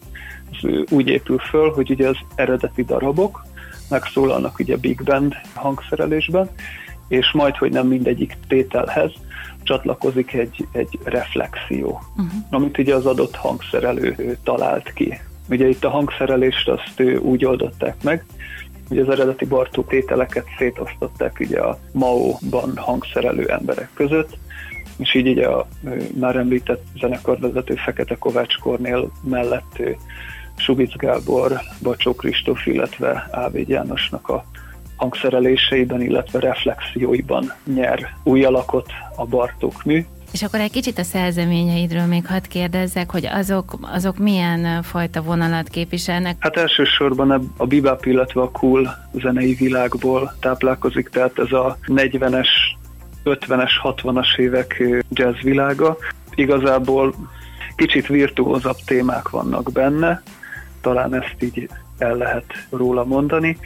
ez 0.52 0.70
úgy 0.90 1.08
épül 1.08 1.38
föl, 1.38 1.72
hogy 1.72 1.92
ugye 1.92 2.08
az 2.08 2.18
eredeti 2.36 2.84
darabok 2.84 3.46
megszólalnak 3.90 4.60
ugye 4.60 4.78
Big 4.78 5.04
Band 5.04 5.34
hangszerelésben, 5.54 6.50
és 7.08 7.32
majd, 7.32 7.56
hogy 7.56 7.72
nem 7.72 7.88
mindegyik 7.88 8.38
tételhez 8.48 9.12
csatlakozik 9.64 10.34
egy, 10.34 10.68
egy 10.72 11.00
reflexió, 11.04 12.02
uh-huh. 12.10 12.32
amit 12.50 12.78
ugye 12.78 12.96
az 12.96 13.06
adott 13.06 13.36
hangszerelő 13.36 14.38
talált 14.44 14.94
ki. 14.94 15.20
Ugye 15.50 15.68
itt 15.68 15.84
a 15.84 15.90
hangszerelést 15.90 16.70
azt 16.70 17.02
úgy 17.20 17.46
oldották 17.46 18.04
meg, 18.04 18.26
hogy 18.88 19.00
az 19.00 19.10
eredeti 19.10 19.46
Bartó 19.46 19.82
tételeket 19.84 20.46
szétosztották 20.58 21.38
ugye 21.40 21.60
a 21.60 21.80
Mao-ban 21.92 22.72
hangszerelő 22.76 23.50
emberek 23.50 23.90
között, 23.94 24.38
és 24.98 25.16
így 25.16 25.28
ugye 25.28 25.48
a 25.48 25.68
már 26.20 26.36
említett 26.36 26.84
zenekarvezető 27.00 27.76
Fekete 27.76 28.16
Kovács 28.16 28.58
Kornél 28.58 29.12
mellett 29.24 29.82
Subic 30.56 30.96
Gábor, 30.96 31.62
Bacsó 31.82 32.16
Kristóf, 32.16 32.66
illetve 32.66 33.28
Ávéd 33.32 33.70
Jánosnak 33.70 34.30
a 34.30 34.46
hangszereléseiben, 34.96 36.02
illetve 36.02 36.40
reflexióiban 36.40 37.54
nyer 37.64 38.14
új 38.24 38.44
alakot 38.44 38.92
a 39.16 39.26
Bartók 39.26 39.84
mű. 39.84 40.06
És 40.32 40.44
akkor 40.44 40.60
egy 40.60 40.72
kicsit 40.72 40.98
a 40.98 41.04
szerzeményeidről 41.04 42.06
még 42.06 42.26
hadd 42.26 42.48
kérdezzek, 42.50 43.12
hogy 43.12 43.26
azok, 43.26 43.80
azok 43.82 44.18
milyen 44.18 44.84
fajta 44.84 45.22
vonalat 45.22 45.68
képviselnek? 45.68 46.36
Hát 46.40 46.58
elsősorban 46.58 47.52
a 47.58 47.66
bebop, 47.66 48.06
illetve 48.06 48.42
a 48.42 48.52
cool 48.52 48.90
zenei 49.14 49.54
világból 49.54 50.36
táplálkozik, 50.40 51.10
tehát 51.10 51.40
ez 51.40 51.52
a 51.52 51.78
40-es, 51.88 52.48
50-es, 53.28 53.72
60-as 53.84 54.38
évek 54.38 54.84
jazz 55.10 55.42
világa. 55.42 55.98
Igazából 56.36 57.14
kicsit 57.76 58.08
virtuózabb 58.08 58.78
témák 58.86 59.30
vannak 59.30 59.72
benne, 59.72 60.22
talán 60.82 61.16
ezt 61.16 61.36
így 61.40 61.70
el 61.98 62.16
lehet 62.16 62.46
róla 62.70 63.04
mondani, 63.04 63.58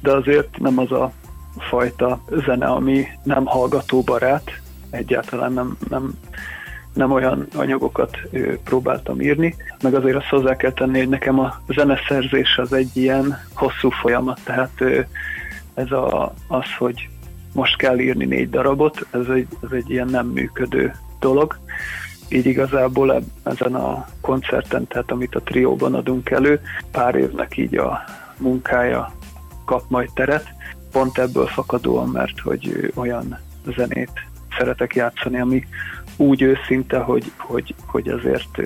de 0.00 0.12
azért 0.12 0.58
nem 0.58 0.78
az 0.78 0.92
a 0.92 1.12
fajta 1.58 2.20
zene, 2.46 2.66
ami 2.66 3.06
nem 3.22 3.44
hallgatóbarát, 3.44 4.60
egyáltalán 4.90 5.52
nem, 5.52 5.76
nem, 5.88 6.12
nem 6.94 7.12
olyan 7.12 7.46
anyagokat 7.54 8.18
próbáltam 8.64 9.20
írni, 9.20 9.54
meg 9.82 9.94
azért 9.94 10.16
azt 10.16 10.28
hozzá 10.28 10.56
kell 10.56 10.72
tenni, 10.72 10.98
hogy 10.98 11.08
nekem 11.08 11.38
a 11.38 11.60
zeneszerzés 11.68 12.58
az 12.58 12.72
egy 12.72 12.96
ilyen 12.96 13.38
hosszú 13.54 13.90
folyamat, 13.90 14.40
tehát 14.44 14.82
ez 15.74 15.90
a, 15.90 16.34
az, 16.46 16.74
hogy 16.78 17.08
most 17.52 17.76
kell 17.76 17.98
írni 17.98 18.24
négy 18.24 18.50
darabot, 18.50 19.06
ez 19.10 19.26
egy, 19.26 19.46
ez 19.62 19.70
egy 19.72 19.90
ilyen 19.90 20.08
nem 20.08 20.26
működő 20.26 20.94
dolog. 21.20 21.58
Így 22.28 22.46
igazából 22.46 23.22
ezen 23.42 23.74
a 23.74 24.06
koncerten, 24.20 24.86
tehát 24.86 25.10
amit 25.10 25.34
a 25.34 25.42
trióban 25.42 25.94
adunk 25.94 26.30
elő, 26.30 26.60
pár 26.90 27.14
évnek 27.14 27.56
így 27.56 27.76
a 27.76 28.04
munkája 28.38 29.12
kap 29.64 29.82
majd 29.88 30.10
teret, 30.14 30.48
pont 30.92 31.18
ebből 31.18 31.46
fakadóan, 31.46 32.08
mert 32.08 32.40
hogy 32.40 32.92
olyan 32.94 33.38
zenét 33.76 34.10
szeretek 34.58 34.94
játszani, 34.94 35.40
ami 35.40 35.66
úgy 36.16 36.42
őszinte, 36.42 36.98
hogy, 36.98 37.32
hogy, 37.36 37.74
hogy 37.86 38.08
azért 38.08 38.60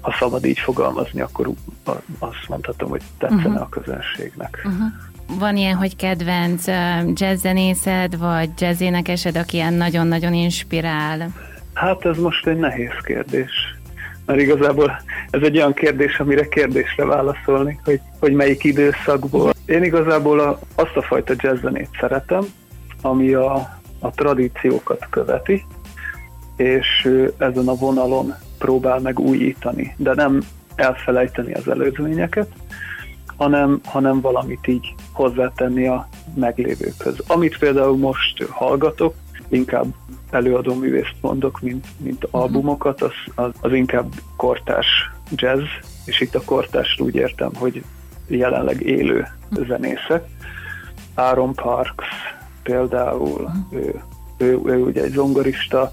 ha 0.00 0.14
szabad 0.18 0.44
így 0.44 0.58
fogalmazni, 0.58 1.20
akkor 1.20 1.50
azt 2.18 2.48
mondhatom, 2.48 2.88
hogy 2.88 3.02
tetszene 3.18 3.46
uh-huh. 3.46 3.60
a 3.60 3.68
közönségnek. 3.68 4.62
Uh-huh. 4.64 4.92
Van 5.36 5.56
ilyen, 5.56 5.76
hogy 5.76 5.96
kedvenc 5.96 6.66
jazzzenészed, 7.14 8.18
vagy 8.18 8.50
jazzénekesed, 8.58 9.36
aki 9.36 9.56
ilyen 9.56 9.74
nagyon-nagyon 9.74 10.34
inspirál? 10.34 11.28
Hát 11.74 12.04
ez 12.04 12.16
most 12.18 12.46
egy 12.46 12.56
nehéz 12.56 12.92
kérdés. 13.04 13.50
Mert 14.26 14.40
igazából 14.40 15.00
ez 15.30 15.42
egy 15.42 15.56
olyan 15.56 15.72
kérdés, 15.72 16.18
amire 16.18 16.48
kérdésre 16.48 17.04
válaszolni, 17.04 17.80
hogy, 17.84 18.00
hogy 18.20 18.32
melyik 18.32 18.64
időszakból. 18.64 19.52
Én 19.66 19.82
igazából 19.82 20.40
a, 20.40 20.58
azt 20.74 20.96
a 20.96 21.02
fajta 21.02 21.34
jazzzenét 21.36 21.88
szeretem, 22.00 22.44
ami 23.02 23.32
a, 23.32 23.54
a 23.98 24.10
tradíciókat 24.10 25.06
követi, 25.10 25.64
és 26.56 27.08
ezen 27.38 27.68
a 27.68 27.74
vonalon 27.74 28.34
próbál 28.58 28.98
meg 28.98 29.18
újítani, 29.18 29.94
de 29.96 30.14
nem 30.14 30.40
elfelejteni 30.74 31.52
az 31.52 31.68
előzményeket, 31.68 32.48
hanem, 33.38 33.80
hanem 33.84 34.20
valamit 34.20 34.66
így 34.66 34.94
hozzátenni 35.12 35.86
a 35.86 36.08
meglévőkhöz. 36.34 37.22
Amit 37.26 37.58
például 37.58 37.96
most 37.96 38.44
hallgatok, 38.50 39.14
inkább 39.48 39.86
előadó 40.30 40.74
művészt 40.74 41.14
mondok, 41.20 41.60
mint, 41.60 41.86
mint 41.96 42.22
mhm. 42.22 42.36
albumokat, 42.36 43.02
az, 43.02 43.12
az, 43.34 43.50
az 43.60 43.72
inkább 43.72 44.12
kortárs 44.36 45.10
jazz, 45.34 45.62
és 46.04 46.20
itt 46.20 46.34
a 46.34 46.42
kortást 46.44 47.00
úgy 47.00 47.14
értem, 47.14 47.50
hogy 47.54 47.84
jelenleg 48.26 48.80
élő 48.80 49.26
mhm. 49.50 49.66
zenészek. 49.66 50.24
Aaron 51.14 51.54
Parks 51.54 52.06
például, 52.62 53.40
mhm. 53.40 53.78
ő, 53.78 54.02
ő, 54.38 54.60
ő 54.64 54.76
ugye 54.82 55.02
egy 55.02 55.12
zongorista, 55.12 55.90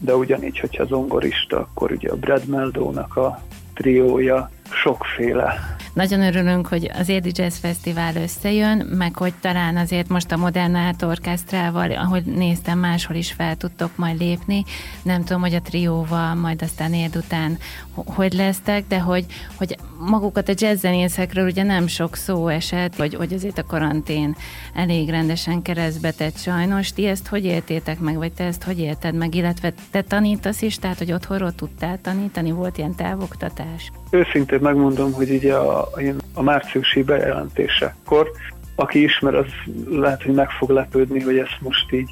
de 0.00 0.16
ugyanígy, 0.16 0.58
hogyha 0.58 0.84
zongorista, 0.84 1.58
akkor 1.58 1.92
ugye 1.92 2.10
a 2.10 2.16
Brad 2.16 2.46
Meldónak 2.46 3.16
a 3.16 3.42
triója, 3.74 4.50
sokféle 4.70 5.76
nagyon 5.98 6.22
örülünk, 6.22 6.66
hogy 6.66 6.90
az 6.94 7.08
Érdi 7.08 7.30
Jazz 7.34 7.58
Fesztivál 7.58 8.16
összejön, 8.16 8.78
meg 8.78 9.16
hogy 9.16 9.34
talán 9.40 9.76
azért 9.76 10.08
most 10.08 10.32
a 10.32 10.36
Modern 10.36 10.74
Art 10.74 11.02
Orchestrával, 11.02 11.90
ahogy 11.90 12.24
néztem, 12.24 12.78
máshol 12.78 13.16
is 13.16 13.32
fel 13.32 13.56
tudtok 13.56 13.96
majd 13.96 14.18
lépni. 14.18 14.64
Nem 15.02 15.24
tudom, 15.24 15.40
hogy 15.40 15.54
a 15.54 15.60
trióval, 15.60 16.34
majd 16.34 16.62
aztán 16.62 16.94
érd 16.94 17.16
után 17.16 17.58
hogy 17.94 18.32
lesztek, 18.32 18.84
de 18.88 19.00
hogy, 19.00 19.26
hogy 19.56 19.76
magukat 19.98 20.48
a 20.48 20.54
jazzzenészekről 20.56 21.46
ugye 21.46 21.62
nem 21.62 21.86
sok 21.86 22.16
szó 22.16 22.48
esett, 22.48 22.96
vagy 22.96 23.14
hogy 23.14 23.32
azért 23.32 23.58
a 23.58 23.66
karantén 23.66 24.36
elég 24.74 25.10
rendesen 25.10 25.62
keresztbe 25.62 26.10
tett 26.10 26.38
sajnos. 26.38 26.92
Ti 26.92 27.06
ezt 27.06 27.26
hogy 27.26 27.44
éltétek 27.44 27.98
meg, 27.98 28.16
vagy 28.16 28.32
te 28.32 28.44
ezt 28.44 28.62
hogy 28.62 28.78
élted 28.78 29.14
meg, 29.14 29.34
illetve 29.34 29.72
te 29.90 30.02
tanítasz 30.02 30.62
is, 30.62 30.78
tehát 30.78 30.98
hogy 30.98 31.12
otthonról 31.12 31.54
tudtál 31.54 32.00
tanítani, 32.00 32.50
volt 32.50 32.78
ilyen 32.78 32.94
távoktatás? 32.94 33.90
Őszintén 34.10 34.58
megmondom, 34.62 35.12
hogy 35.12 35.30
ugye 35.30 35.54
a, 35.54 35.88
a 36.34 36.42
márciusi 36.42 37.02
bejelentésekor, 37.02 38.30
aki 38.74 39.02
ismer, 39.02 39.34
az 39.34 39.46
lehet, 39.90 40.22
hogy 40.22 40.34
meg 40.34 40.50
fog 40.50 40.70
lepődni, 40.70 41.20
hogy 41.20 41.38
ezt 41.38 41.56
most 41.60 41.92
így 41.92 42.10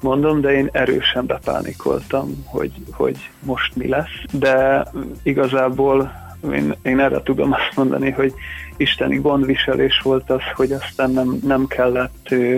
mondom, 0.00 0.40
de 0.40 0.52
én 0.52 0.68
erősen 0.72 1.26
bepánikoltam, 1.26 2.44
hogy, 2.46 2.72
hogy 2.92 3.30
most 3.42 3.76
mi 3.76 3.88
lesz. 3.88 4.22
De 4.32 4.86
igazából 5.22 6.12
én, 6.52 6.74
én 6.82 7.00
erre 7.00 7.22
tudom 7.22 7.52
azt 7.52 7.76
mondani, 7.76 8.10
hogy 8.10 8.34
isteni 8.76 9.16
gondviselés 9.16 10.00
volt 10.02 10.30
az, 10.30 10.42
hogy 10.54 10.72
aztán 10.72 11.10
nem, 11.10 11.38
nem 11.42 11.66
kellett 11.66 12.26
ö, 12.30 12.56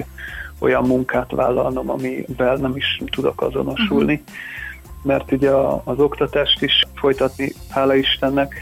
olyan 0.58 0.86
munkát 0.86 1.30
vállalnom, 1.30 1.90
amivel 1.90 2.56
nem 2.56 2.76
is 2.76 3.00
tudok 3.10 3.42
azonosulni. 3.42 4.12
Uh-huh. 4.12 4.36
Mert 5.02 5.32
ugye 5.32 5.50
az 5.84 5.98
oktatást 5.98 6.62
is 6.62 6.82
folytatni, 6.94 7.52
hála 7.70 7.94
Istennek, 7.94 8.54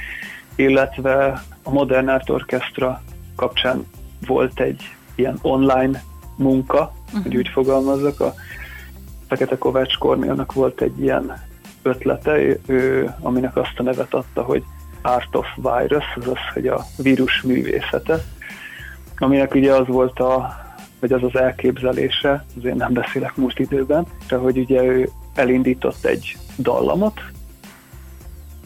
illetve 0.55 1.43
a 1.63 1.71
Modern 1.71 2.09
Art 2.09 2.31
Orchestra 2.31 3.03
kapcsán 3.37 3.87
volt 4.27 4.61
egy 4.61 4.83
ilyen 5.15 5.39
online 5.43 6.03
munka, 6.37 6.93
uh-huh. 7.07 7.23
hogy 7.23 7.37
úgy 7.37 7.49
fogalmazzak, 7.49 8.21
a 8.21 8.35
Fekete 9.29 9.59
Kovács 9.59 9.99
Kornélnak 9.99 10.53
volt 10.53 10.81
egy 10.81 11.01
ilyen 11.01 11.43
ötlete, 11.83 12.39
ő, 12.67 13.11
aminek 13.21 13.57
azt 13.57 13.79
a 13.79 13.83
nevet 13.83 14.15
adta, 14.15 14.43
hogy 14.43 14.63
Art 15.03 15.37
of 15.37 15.47
Virus, 15.57 16.05
azaz, 16.17 16.39
hogy 16.55 16.67
a 16.67 16.85
vírus 16.97 17.43
művészete, 17.43 18.25
aminek 19.19 19.55
ugye 19.55 19.73
az 19.73 19.87
volt 19.87 20.21
a, 20.21 20.57
vagy 21.01 21.13
az 21.13 21.23
az 21.23 21.37
elképzelése, 21.37 22.45
azért 22.59 22.75
nem 22.75 22.93
beszélek 22.93 23.37
múlt 23.37 23.59
időben, 23.59 24.07
de 24.29 24.37
hogy 24.37 24.59
ugye 24.59 24.83
ő 24.83 25.09
elindított 25.37 26.05
egy 26.05 26.37
dallamot, 26.59 27.21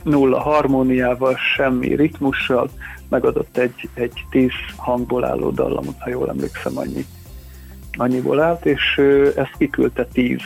nulla 0.03 0.41
harmóniával, 0.41 1.37
semmi 1.57 1.95
ritmussal, 1.95 2.71
megadott 3.09 3.57
egy, 3.57 3.89
egy 3.95 4.25
tíz 4.31 4.53
hangból 4.77 5.25
álló 5.25 5.51
dallamot, 5.51 5.99
ha 5.99 6.11
jól 6.11 6.29
emlékszem, 6.29 6.79
annyi, 6.79 7.05
annyiból 7.93 8.41
állt, 8.41 8.67
és 8.67 9.01
ezt 9.37 9.55
kiküldte 9.59 10.07
tíz 10.07 10.41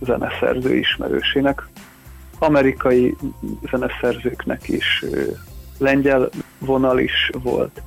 zeneszerző 0.00 0.76
ismerősének, 0.76 1.68
amerikai 2.38 3.16
zeneszerzőknek 3.70 4.68
is, 4.68 5.04
lengyel 5.78 6.28
vonal 6.58 6.98
is 6.98 7.30
volt, 7.42 7.82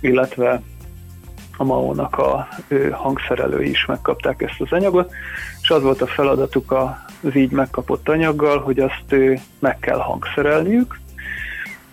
illetve 0.00 0.62
a 1.56 1.64
Mao-nak 1.64 2.18
a 2.18 2.48
hangszerelői 2.92 3.68
is 3.68 3.86
megkapták 3.86 4.42
ezt 4.42 4.60
az 4.60 4.72
anyagot, 4.72 5.12
és 5.70 5.76
az 5.76 5.82
volt 5.82 6.02
a 6.02 6.06
feladatuk 6.06 6.72
az 6.72 7.36
így 7.36 7.50
megkapott 7.50 8.08
anyaggal, 8.08 8.58
hogy 8.58 8.78
azt 8.78 9.14
meg 9.58 9.78
kell 9.78 9.98
hangszerelniük, 9.98 11.00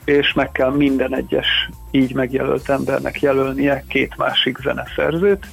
és 0.05 0.33
meg 0.33 0.51
kell 0.51 0.71
minden 0.71 1.15
egyes 1.15 1.69
így 1.91 2.13
megjelölt 2.13 2.69
embernek 2.69 3.21
jelölnie 3.21 3.83
két 3.87 4.17
másik 4.17 4.57
zeneszerzőt, 4.57 5.45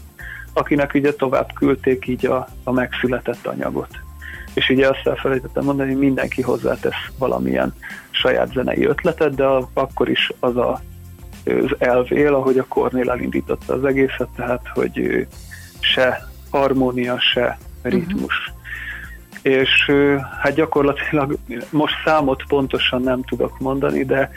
akinek 0.53 0.95
ugye 0.95 1.13
tovább 1.13 1.53
küldték 1.55 2.07
így 2.07 2.27
a, 2.27 2.49
a 2.65 2.73
megszületett 2.73 3.47
anyagot. 3.47 3.91
És 4.55 4.69
ugye 4.69 4.89
azt 4.89 5.07
elfelejtettem 5.07 5.65
mondani, 5.65 5.91
hogy 5.91 6.01
mindenki 6.01 6.43
hozzátesz 6.43 7.11
valamilyen 7.19 7.75
saját 8.11 8.53
zenei 8.53 8.85
ötletet, 8.85 9.35
de 9.35 9.45
akkor 9.75 10.09
is 10.09 10.33
az 10.41 10.57
a, 10.57 10.81
az 11.45 11.75
elv 11.79 12.13
él, 12.13 12.35
ahogy 12.35 12.59
a 12.59 12.67
Kornél 12.69 13.11
elindította 13.11 13.75
az 13.75 13.85
egészet, 13.85 14.29
tehát 14.37 14.69
hogy 14.75 15.27
se 15.81 16.29
harmónia, 16.51 17.21
se 17.21 17.59
ritmus. 17.85 18.39
Uh-huh 18.49 18.63
és 19.45 19.93
hát 20.41 20.55
gyakorlatilag 20.55 21.39
most 21.71 21.95
számot 22.05 22.45
pontosan 22.49 23.01
nem 23.01 23.23
tudok 23.23 23.59
mondani, 23.59 24.05
de 24.05 24.31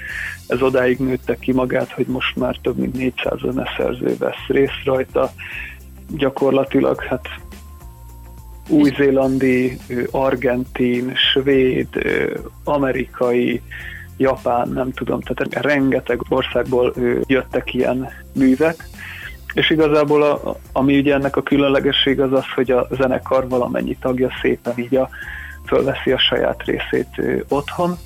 ez 0.48 0.62
odáig 0.62 1.00
nőtte 1.00 1.36
ki 1.36 1.52
magát, 1.52 1.92
hogy 1.92 2.06
most 2.08 2.36
már 2.36 2.56
több 2.62 2.78
mint 2.78 2.94
400 2.94 3.40
zeneszerző 3.40 4.16
vesz 4.20 4.46
részt 4.48 4.84
rajta. 4.84 5.32
Gyakorlatilag 6.10 7.04
hát 7.04 7.28
új-zélandi, 8.70 9.78
argentin, 10.12 11.16
svéd, 11.16 11.88
amerikai, 12.64 13.62
japán, 14.18 14.70
nem 14.70 14.92
tudom, 14.92 15.22
tehát 15.22 15.66
rengeteg 15.66 16.22
országból 16.30 16.94
jöttek 17.26 17.74
ilyen 17.74 18.10
művek, 18.34 18.88
és 19.58 19.70
igazából 19.70 20.24
a, 20.24 20.56
ami 20.72 20.98
ugye 20.98 21.14
ennek 21.14 21.36
a 21.36 21.44
különlegesség 21.44 22.22
az 22.22 22.34
az, 22.34 22.46
hogy 22.56 22.72
a 22.72 22.88
zenekar 22.92 23.48
valamennyi 23.48 23.98
tagja 24.02 24.30
szépen 24.42 24.74
így 24.78 24.96
a, 24.96 25.10
fölveszi 25.66 26.12
a 26.12 26.20
saját 26.20 26.64
részét 26.64 27.22
otthon, 27.48 27.98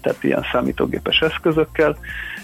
tehát 0.00 0.24
ilyen 0.24 0.44
számítógépes 0.52 1.20
eszközökkel, 1.20 1.96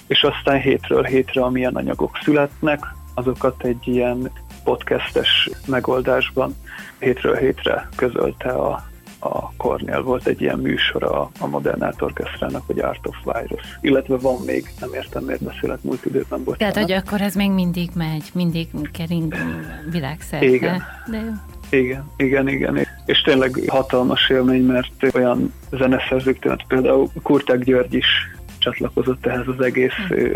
és 0.06 0.22
aztán 0.22 0.60
hétről 0.60 1.02
hétre, 1.02 1.42
amilyen 1.42 1.74
anyagok 1.74 2.18
születnek, 2.22 2.80
azokat 3.14 3.64
egy 3.64 3.88
ilyen 3.88 4.30
podcastes 4.64 5.50
megoldásban 5.66 6.56
hétről 6.98 7.36
hétre 7.36 7.88
közölte 7.96 8.48
a, 8.48 8.89
a 9.20 9.52
Cornél 9.56 10.02
volt 10.02 10.26
egy 10.26 10.40
ilyen 10.40 10.58
műsor 10.58 11.04
a, 11.04 11.30
Modern 11.46 11.82
Art 11.82 12.02
Orchestrának, 12.02 12.62
hogy 12.66 12.78
Art 12.80 13.06
of 13.06 13.16
Virus. 13.24 13.78
Illetve 13.80 14.16
van 14.16 14.40
még, 14.46 14.70
nem 14.80 14.90
értem, 14.94 15.24
miért 15.24 15.42
beszélek 15.42 15.82
múlt 15.82 16.04
időben, 16.04 16.44
bocsánat. 16.44 16.74
Tehát, 16.74 16.88
hogy 16.88 16.92
akkor 16.92 17.20
ez 17.20 17.34
még 17.34 17.50
mindig 17.50 17.90
megy, 17.94 18.30
mindig 18.34 18.68
kering 18.92 19.34
világszerte. 19.90 20.46
Igen. 20.46 20.82
De 21.10 21.16
jó. 21.16 21.32
Igen, 21.70 22.04
igen, 22.16 22.48
igen. 22.48 22.86
És 23.04 23.20
tényleg 23.20 23.64
hatalmas 23.66 24.28
élmény, 24.28 24.64
mert 24.64 25.14
olyan 25.14 25.52
zeneszerzők, 25.70 26.38
tehát 26.38 26.64
például 26.68 27.08
Kurták 27.22 27.64
György 27.64 27.94
is 27.94 28.06
csatlakozott 28.58 29.26
ehhez 29.26 29.46
az 29.46 29.64
egész 29.64 29.92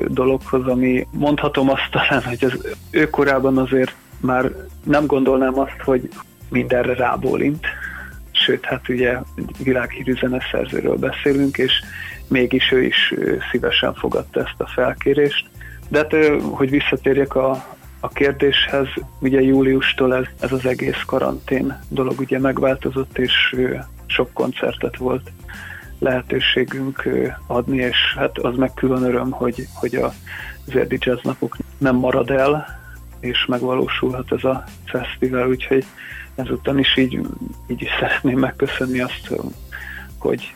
dologhoz, 0.09 0.67
ami 0.67 1.07
mondhatom 1.11 1.71
azt 1.71 1.89
talán, 1.91 2.23
hogy 2.23 2.45
az 2.45 2.77
ő 2.91 3.11
korában 3.11 3.59
azért 3.59 3.95
már 4.21 4.51
nem 4.85 5.07
gondolnám 5.07 5.59
azt, 5.59 5.81
hogy 5.85 6.09
mindenre 6.49 6.95
rábólint, 6.95 7.67
sőt, 8.45 8.65
hát 8.65 8.89
ugye 8.89 9.19
világhírű 9.63 10.15
zeneszerzőről 10.15 10.97
beszélünk, 10.97 11.57
és 11.57 11.73
mégis 12.29 12.73
ő 12.73 12.83
is 12.83 13.15
szívesen 13.51 13.95
fogadta 13.95 14.41
ezt 14.41 14.55
a 14.61 14.67
felkérést. 14.67 15.47
De 15.89 15.99
hát, 15.99 16.15
hogy 16.41 16.71
visszatérjek 16.71 17.35
a, 17.35 17.51
a 18.01 18.09
kérdéshez, 18.09 18.87
ugye 19.19 19.41
júliustól 19.41 20.15
ez, 20.15 20.25
ez 20.41 20.53
az 20.53 20.67
egész 20.67 21.03
karantén 21.07 21.79
dolog 21.89 22.21
ugye 22.21 22.39
megváltozott, 22.39 23.19
és 23.19 23.57
sok 24.07 24.33
koncertet 24.33 24.97
volt 24.97 25.31
lehetőségünk 25.99 27.09
adni, 27.47 27.77
és 27.77 27.97
hát 28.17 28.39
az 28.39 28.57
meg 28.57 28.75
külön 28.75 29.03
öröm, 29.03 29.31
hogy, 29.31 29.67
hogy 29.75 29.95
a 29.95 30.13
Zerdi 30.67 30.99
Jazz 31.01 31.23
napok 31.23 31.57
nem 31.79 31.97
marad 31.97 32.31
el, 32.31 32.83
és 33.21 33.47
megvalósulhat 33.47 34.33
ez 34.33 34.45
a 34.45 34.65
fesztivál, 34.85 35.49
úgyhogy 35.49 35.85
ezután 36.35 36.79
is 36.79 36.97
így, 36.97 37.21
így 37.67 37.83
is 37.83 37.89
szeretném 38.01 38.39
megköszönni 38.39 39.01
azt, 39.01 39.35
hogy 40.19 40.55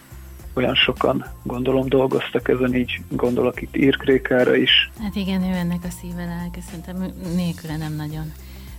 olyan 0.55 0.75
sokan 0.75 1.25
gondolom 1.43 1.89
dolgoztak 1.89 2.49
ezen, 2.49 2.75
így 2.75 3.01
gondolok 3.09 3.63
itt 3.63 3.77
Írkrékára 3.77 4.55
is. 4.55 4.91
Hát 5.03 5.15
igen, 5.15 5.43
ő 5.43 5.55
ennek 5.55 5.85
a 5.85 5.91
szívvel 6.01 6.29
elköszöntem, 6.29 7.13
nélküle 7.35 7.77
nem 7.77 7.95
nagyon 7.95 8.33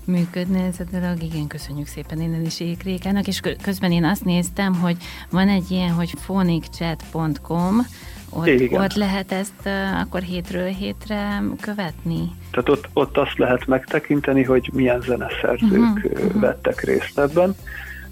működne 0.04 0.64
ez 0.64 0.80
a 0.80 0.98
dolog. 1.00 1.24
Igen, 1.24 1.48
köszönjük 1.48 1.88
szépen 1.88 2.22
innen 2.22 2.46
is 2.46 2.60
Írkrékának, 2.60 3.28
és 3.28 3.40
közben 3.62 3.92
én 3.92 4.04
azt 4.04 4.26
néztem, 4.26 4.76
hogy 4.76 4.98
van 5.30 5.50
egy 5.50 5.72
ilyen, 5.72 5.92
hogy 5.92 6.14
phonicchat.com, 6.26 7.86
ott, 8.30 8.48
Igen. 8.48 8.82
ott 8.82 8.94
lehet 8.94 9.32
ezt 9.32 9.70
akkor 10.02 10.22
hétről 10.22 10.68
hétre 10.68 11.44
követni? 11.62 12.32
Tehát 12.52 12.70
ott, 12.70 12.90
ott 12.94 13.18
azt 13.18 13.38
lehet 13.38 13.68
megtekinteni, 13.68 14.44
hogy 14.44 14.70
milyen 14.74 15.02
zeneszerzők 15.02 15.72
uh-huh, 15.72 16.12
uh-huh. 16.12 16.42
vettek 16.42 16.82
részt 16.82 17.20
ebben. 17.20 17.56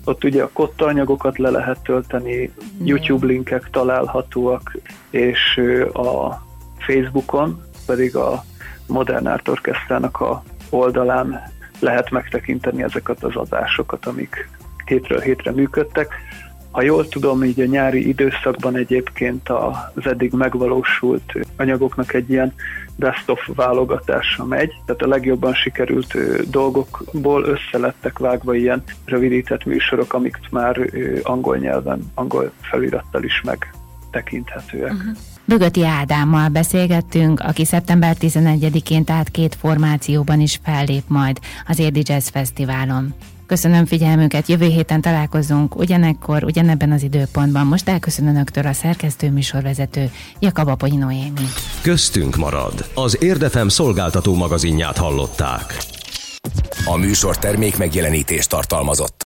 Ott 0.04 0.24
ugye 0.24 0.44
a 0.44 0.50
kotta 0.54 0.86
anyagokat 0.86 1.38
le 1.38 1.50
lehet 1.50 1.80
tölteni, 1.84 2.52
YouTube 2.84 3.26
linkek 3.26 3.70
találhatóak, 3.70 4.78
és 5.10 5.62
a 5.94 6.42
Facebookon 6.78 7.62
pedig 7.86 8.16
a 8.16 8.44
Modern 8.88 9.26
Art 9.26 9.48
Orchestrának 9.48 10.20
a 10.22 10.44
oldalán 10.70 11.42
lehet 11.80 12.10
megtekinteni 12.10 12.84
ezeket 12.84 13.24
az 13.24 13.36
adásokat, 13.36 14.06
amik 14.06 14.50
hétről 14.86 15.20
hétre 15.20 15.52
működtek. 15.52 16.14
Ha 16.78 16.84
jól 16.84 17.08
tudom, 17.08 17.44
így 17.44 17.62
a 17.62 17.66
nyári 17.66 18.08
időszakban 18.08 18.76
egyébként 18.76 19.50
az 19.50 20.06
eddig 20.06 20.32
megvalósult 20.32 21.34
anyagoknak 21.56 22.14
egy 22.14 22.30
ilyen 22.30 22.54
best-of 22.96 23.50
válogatása 23.56 24.46
megy, 24.46 24.72
tehát 24.86 25.02
a 25.02 25.08
legjobban 25.08 25.54
sikerült 25.54 26.16
dolgokból 26.50 27.44
összelettek 27.44 28.20
vágva 28.20 28.56
ilyen 28.56 28.84
rövidített 29.06 29.66
műsorok, 29.66 30.14
amik 30.14 30.40
már 30.52 30.90
angol 31.24 31.58
nyelven, 31.58 32.12
angol 32.14 32.52
felirattal 32.62 33.24
is 33.24 33.42
megtekinthetőek. 33.44 34.92
Uh-huh. 34.92 35.18
Bögöti 35.46 35.86
Ádámmal 35.86 36.50
beszélgettünk, 36.50 37.40
aki 37.40 37.66
szeptember 37.66 38.16
11-én 38.20 39.04
tehát 39.04 39.30
két 39.30 39.56
formációban 39.56 40.40
is 40.40 40.60
fellép 40.64 41.04
majd 41.08 41.40
az 41.68 41.80
Érdi 41.80 42.02
Jazz 42.04 42.30
Fesztiválon. 42.30 43.14
Köszönöm 43.48 43.86
figyelmüket, 43.86 44.48
jövő 44.48 44.66
héten 44.66 45.02
találkozunk 45.02 45.76
ugyanekkor, 45.76 46.44
ugyanebben 46.44 46.92
az 46.92 47.04
időpontban. 47.04 47.66
Most 47.66 47.90
elköszön 47.90 48.28
önöktől 48.28 48.66
a 48.66 48.74
szerkesztő 48.74 49.32
műsorvezető 49.32 50.12
Jakab 50.40 50.68
Aponyi 50.68 50.96
Noémi. 50.96 51.48
Köztünk 51.82 52.36
marad. 52.36 52.90
Az 52.94 53.24
Érdefem 53.24 53.70
szolgáltató 53.70 54.36
magazinját 54.36 54.98
hallották. 54.98 55.78
A 56.86 56.98
műsor 56.98 57.38
termék 57.38 57.78
megjelenítést 57.78 58.50
tartalmazott. 58.50 59.16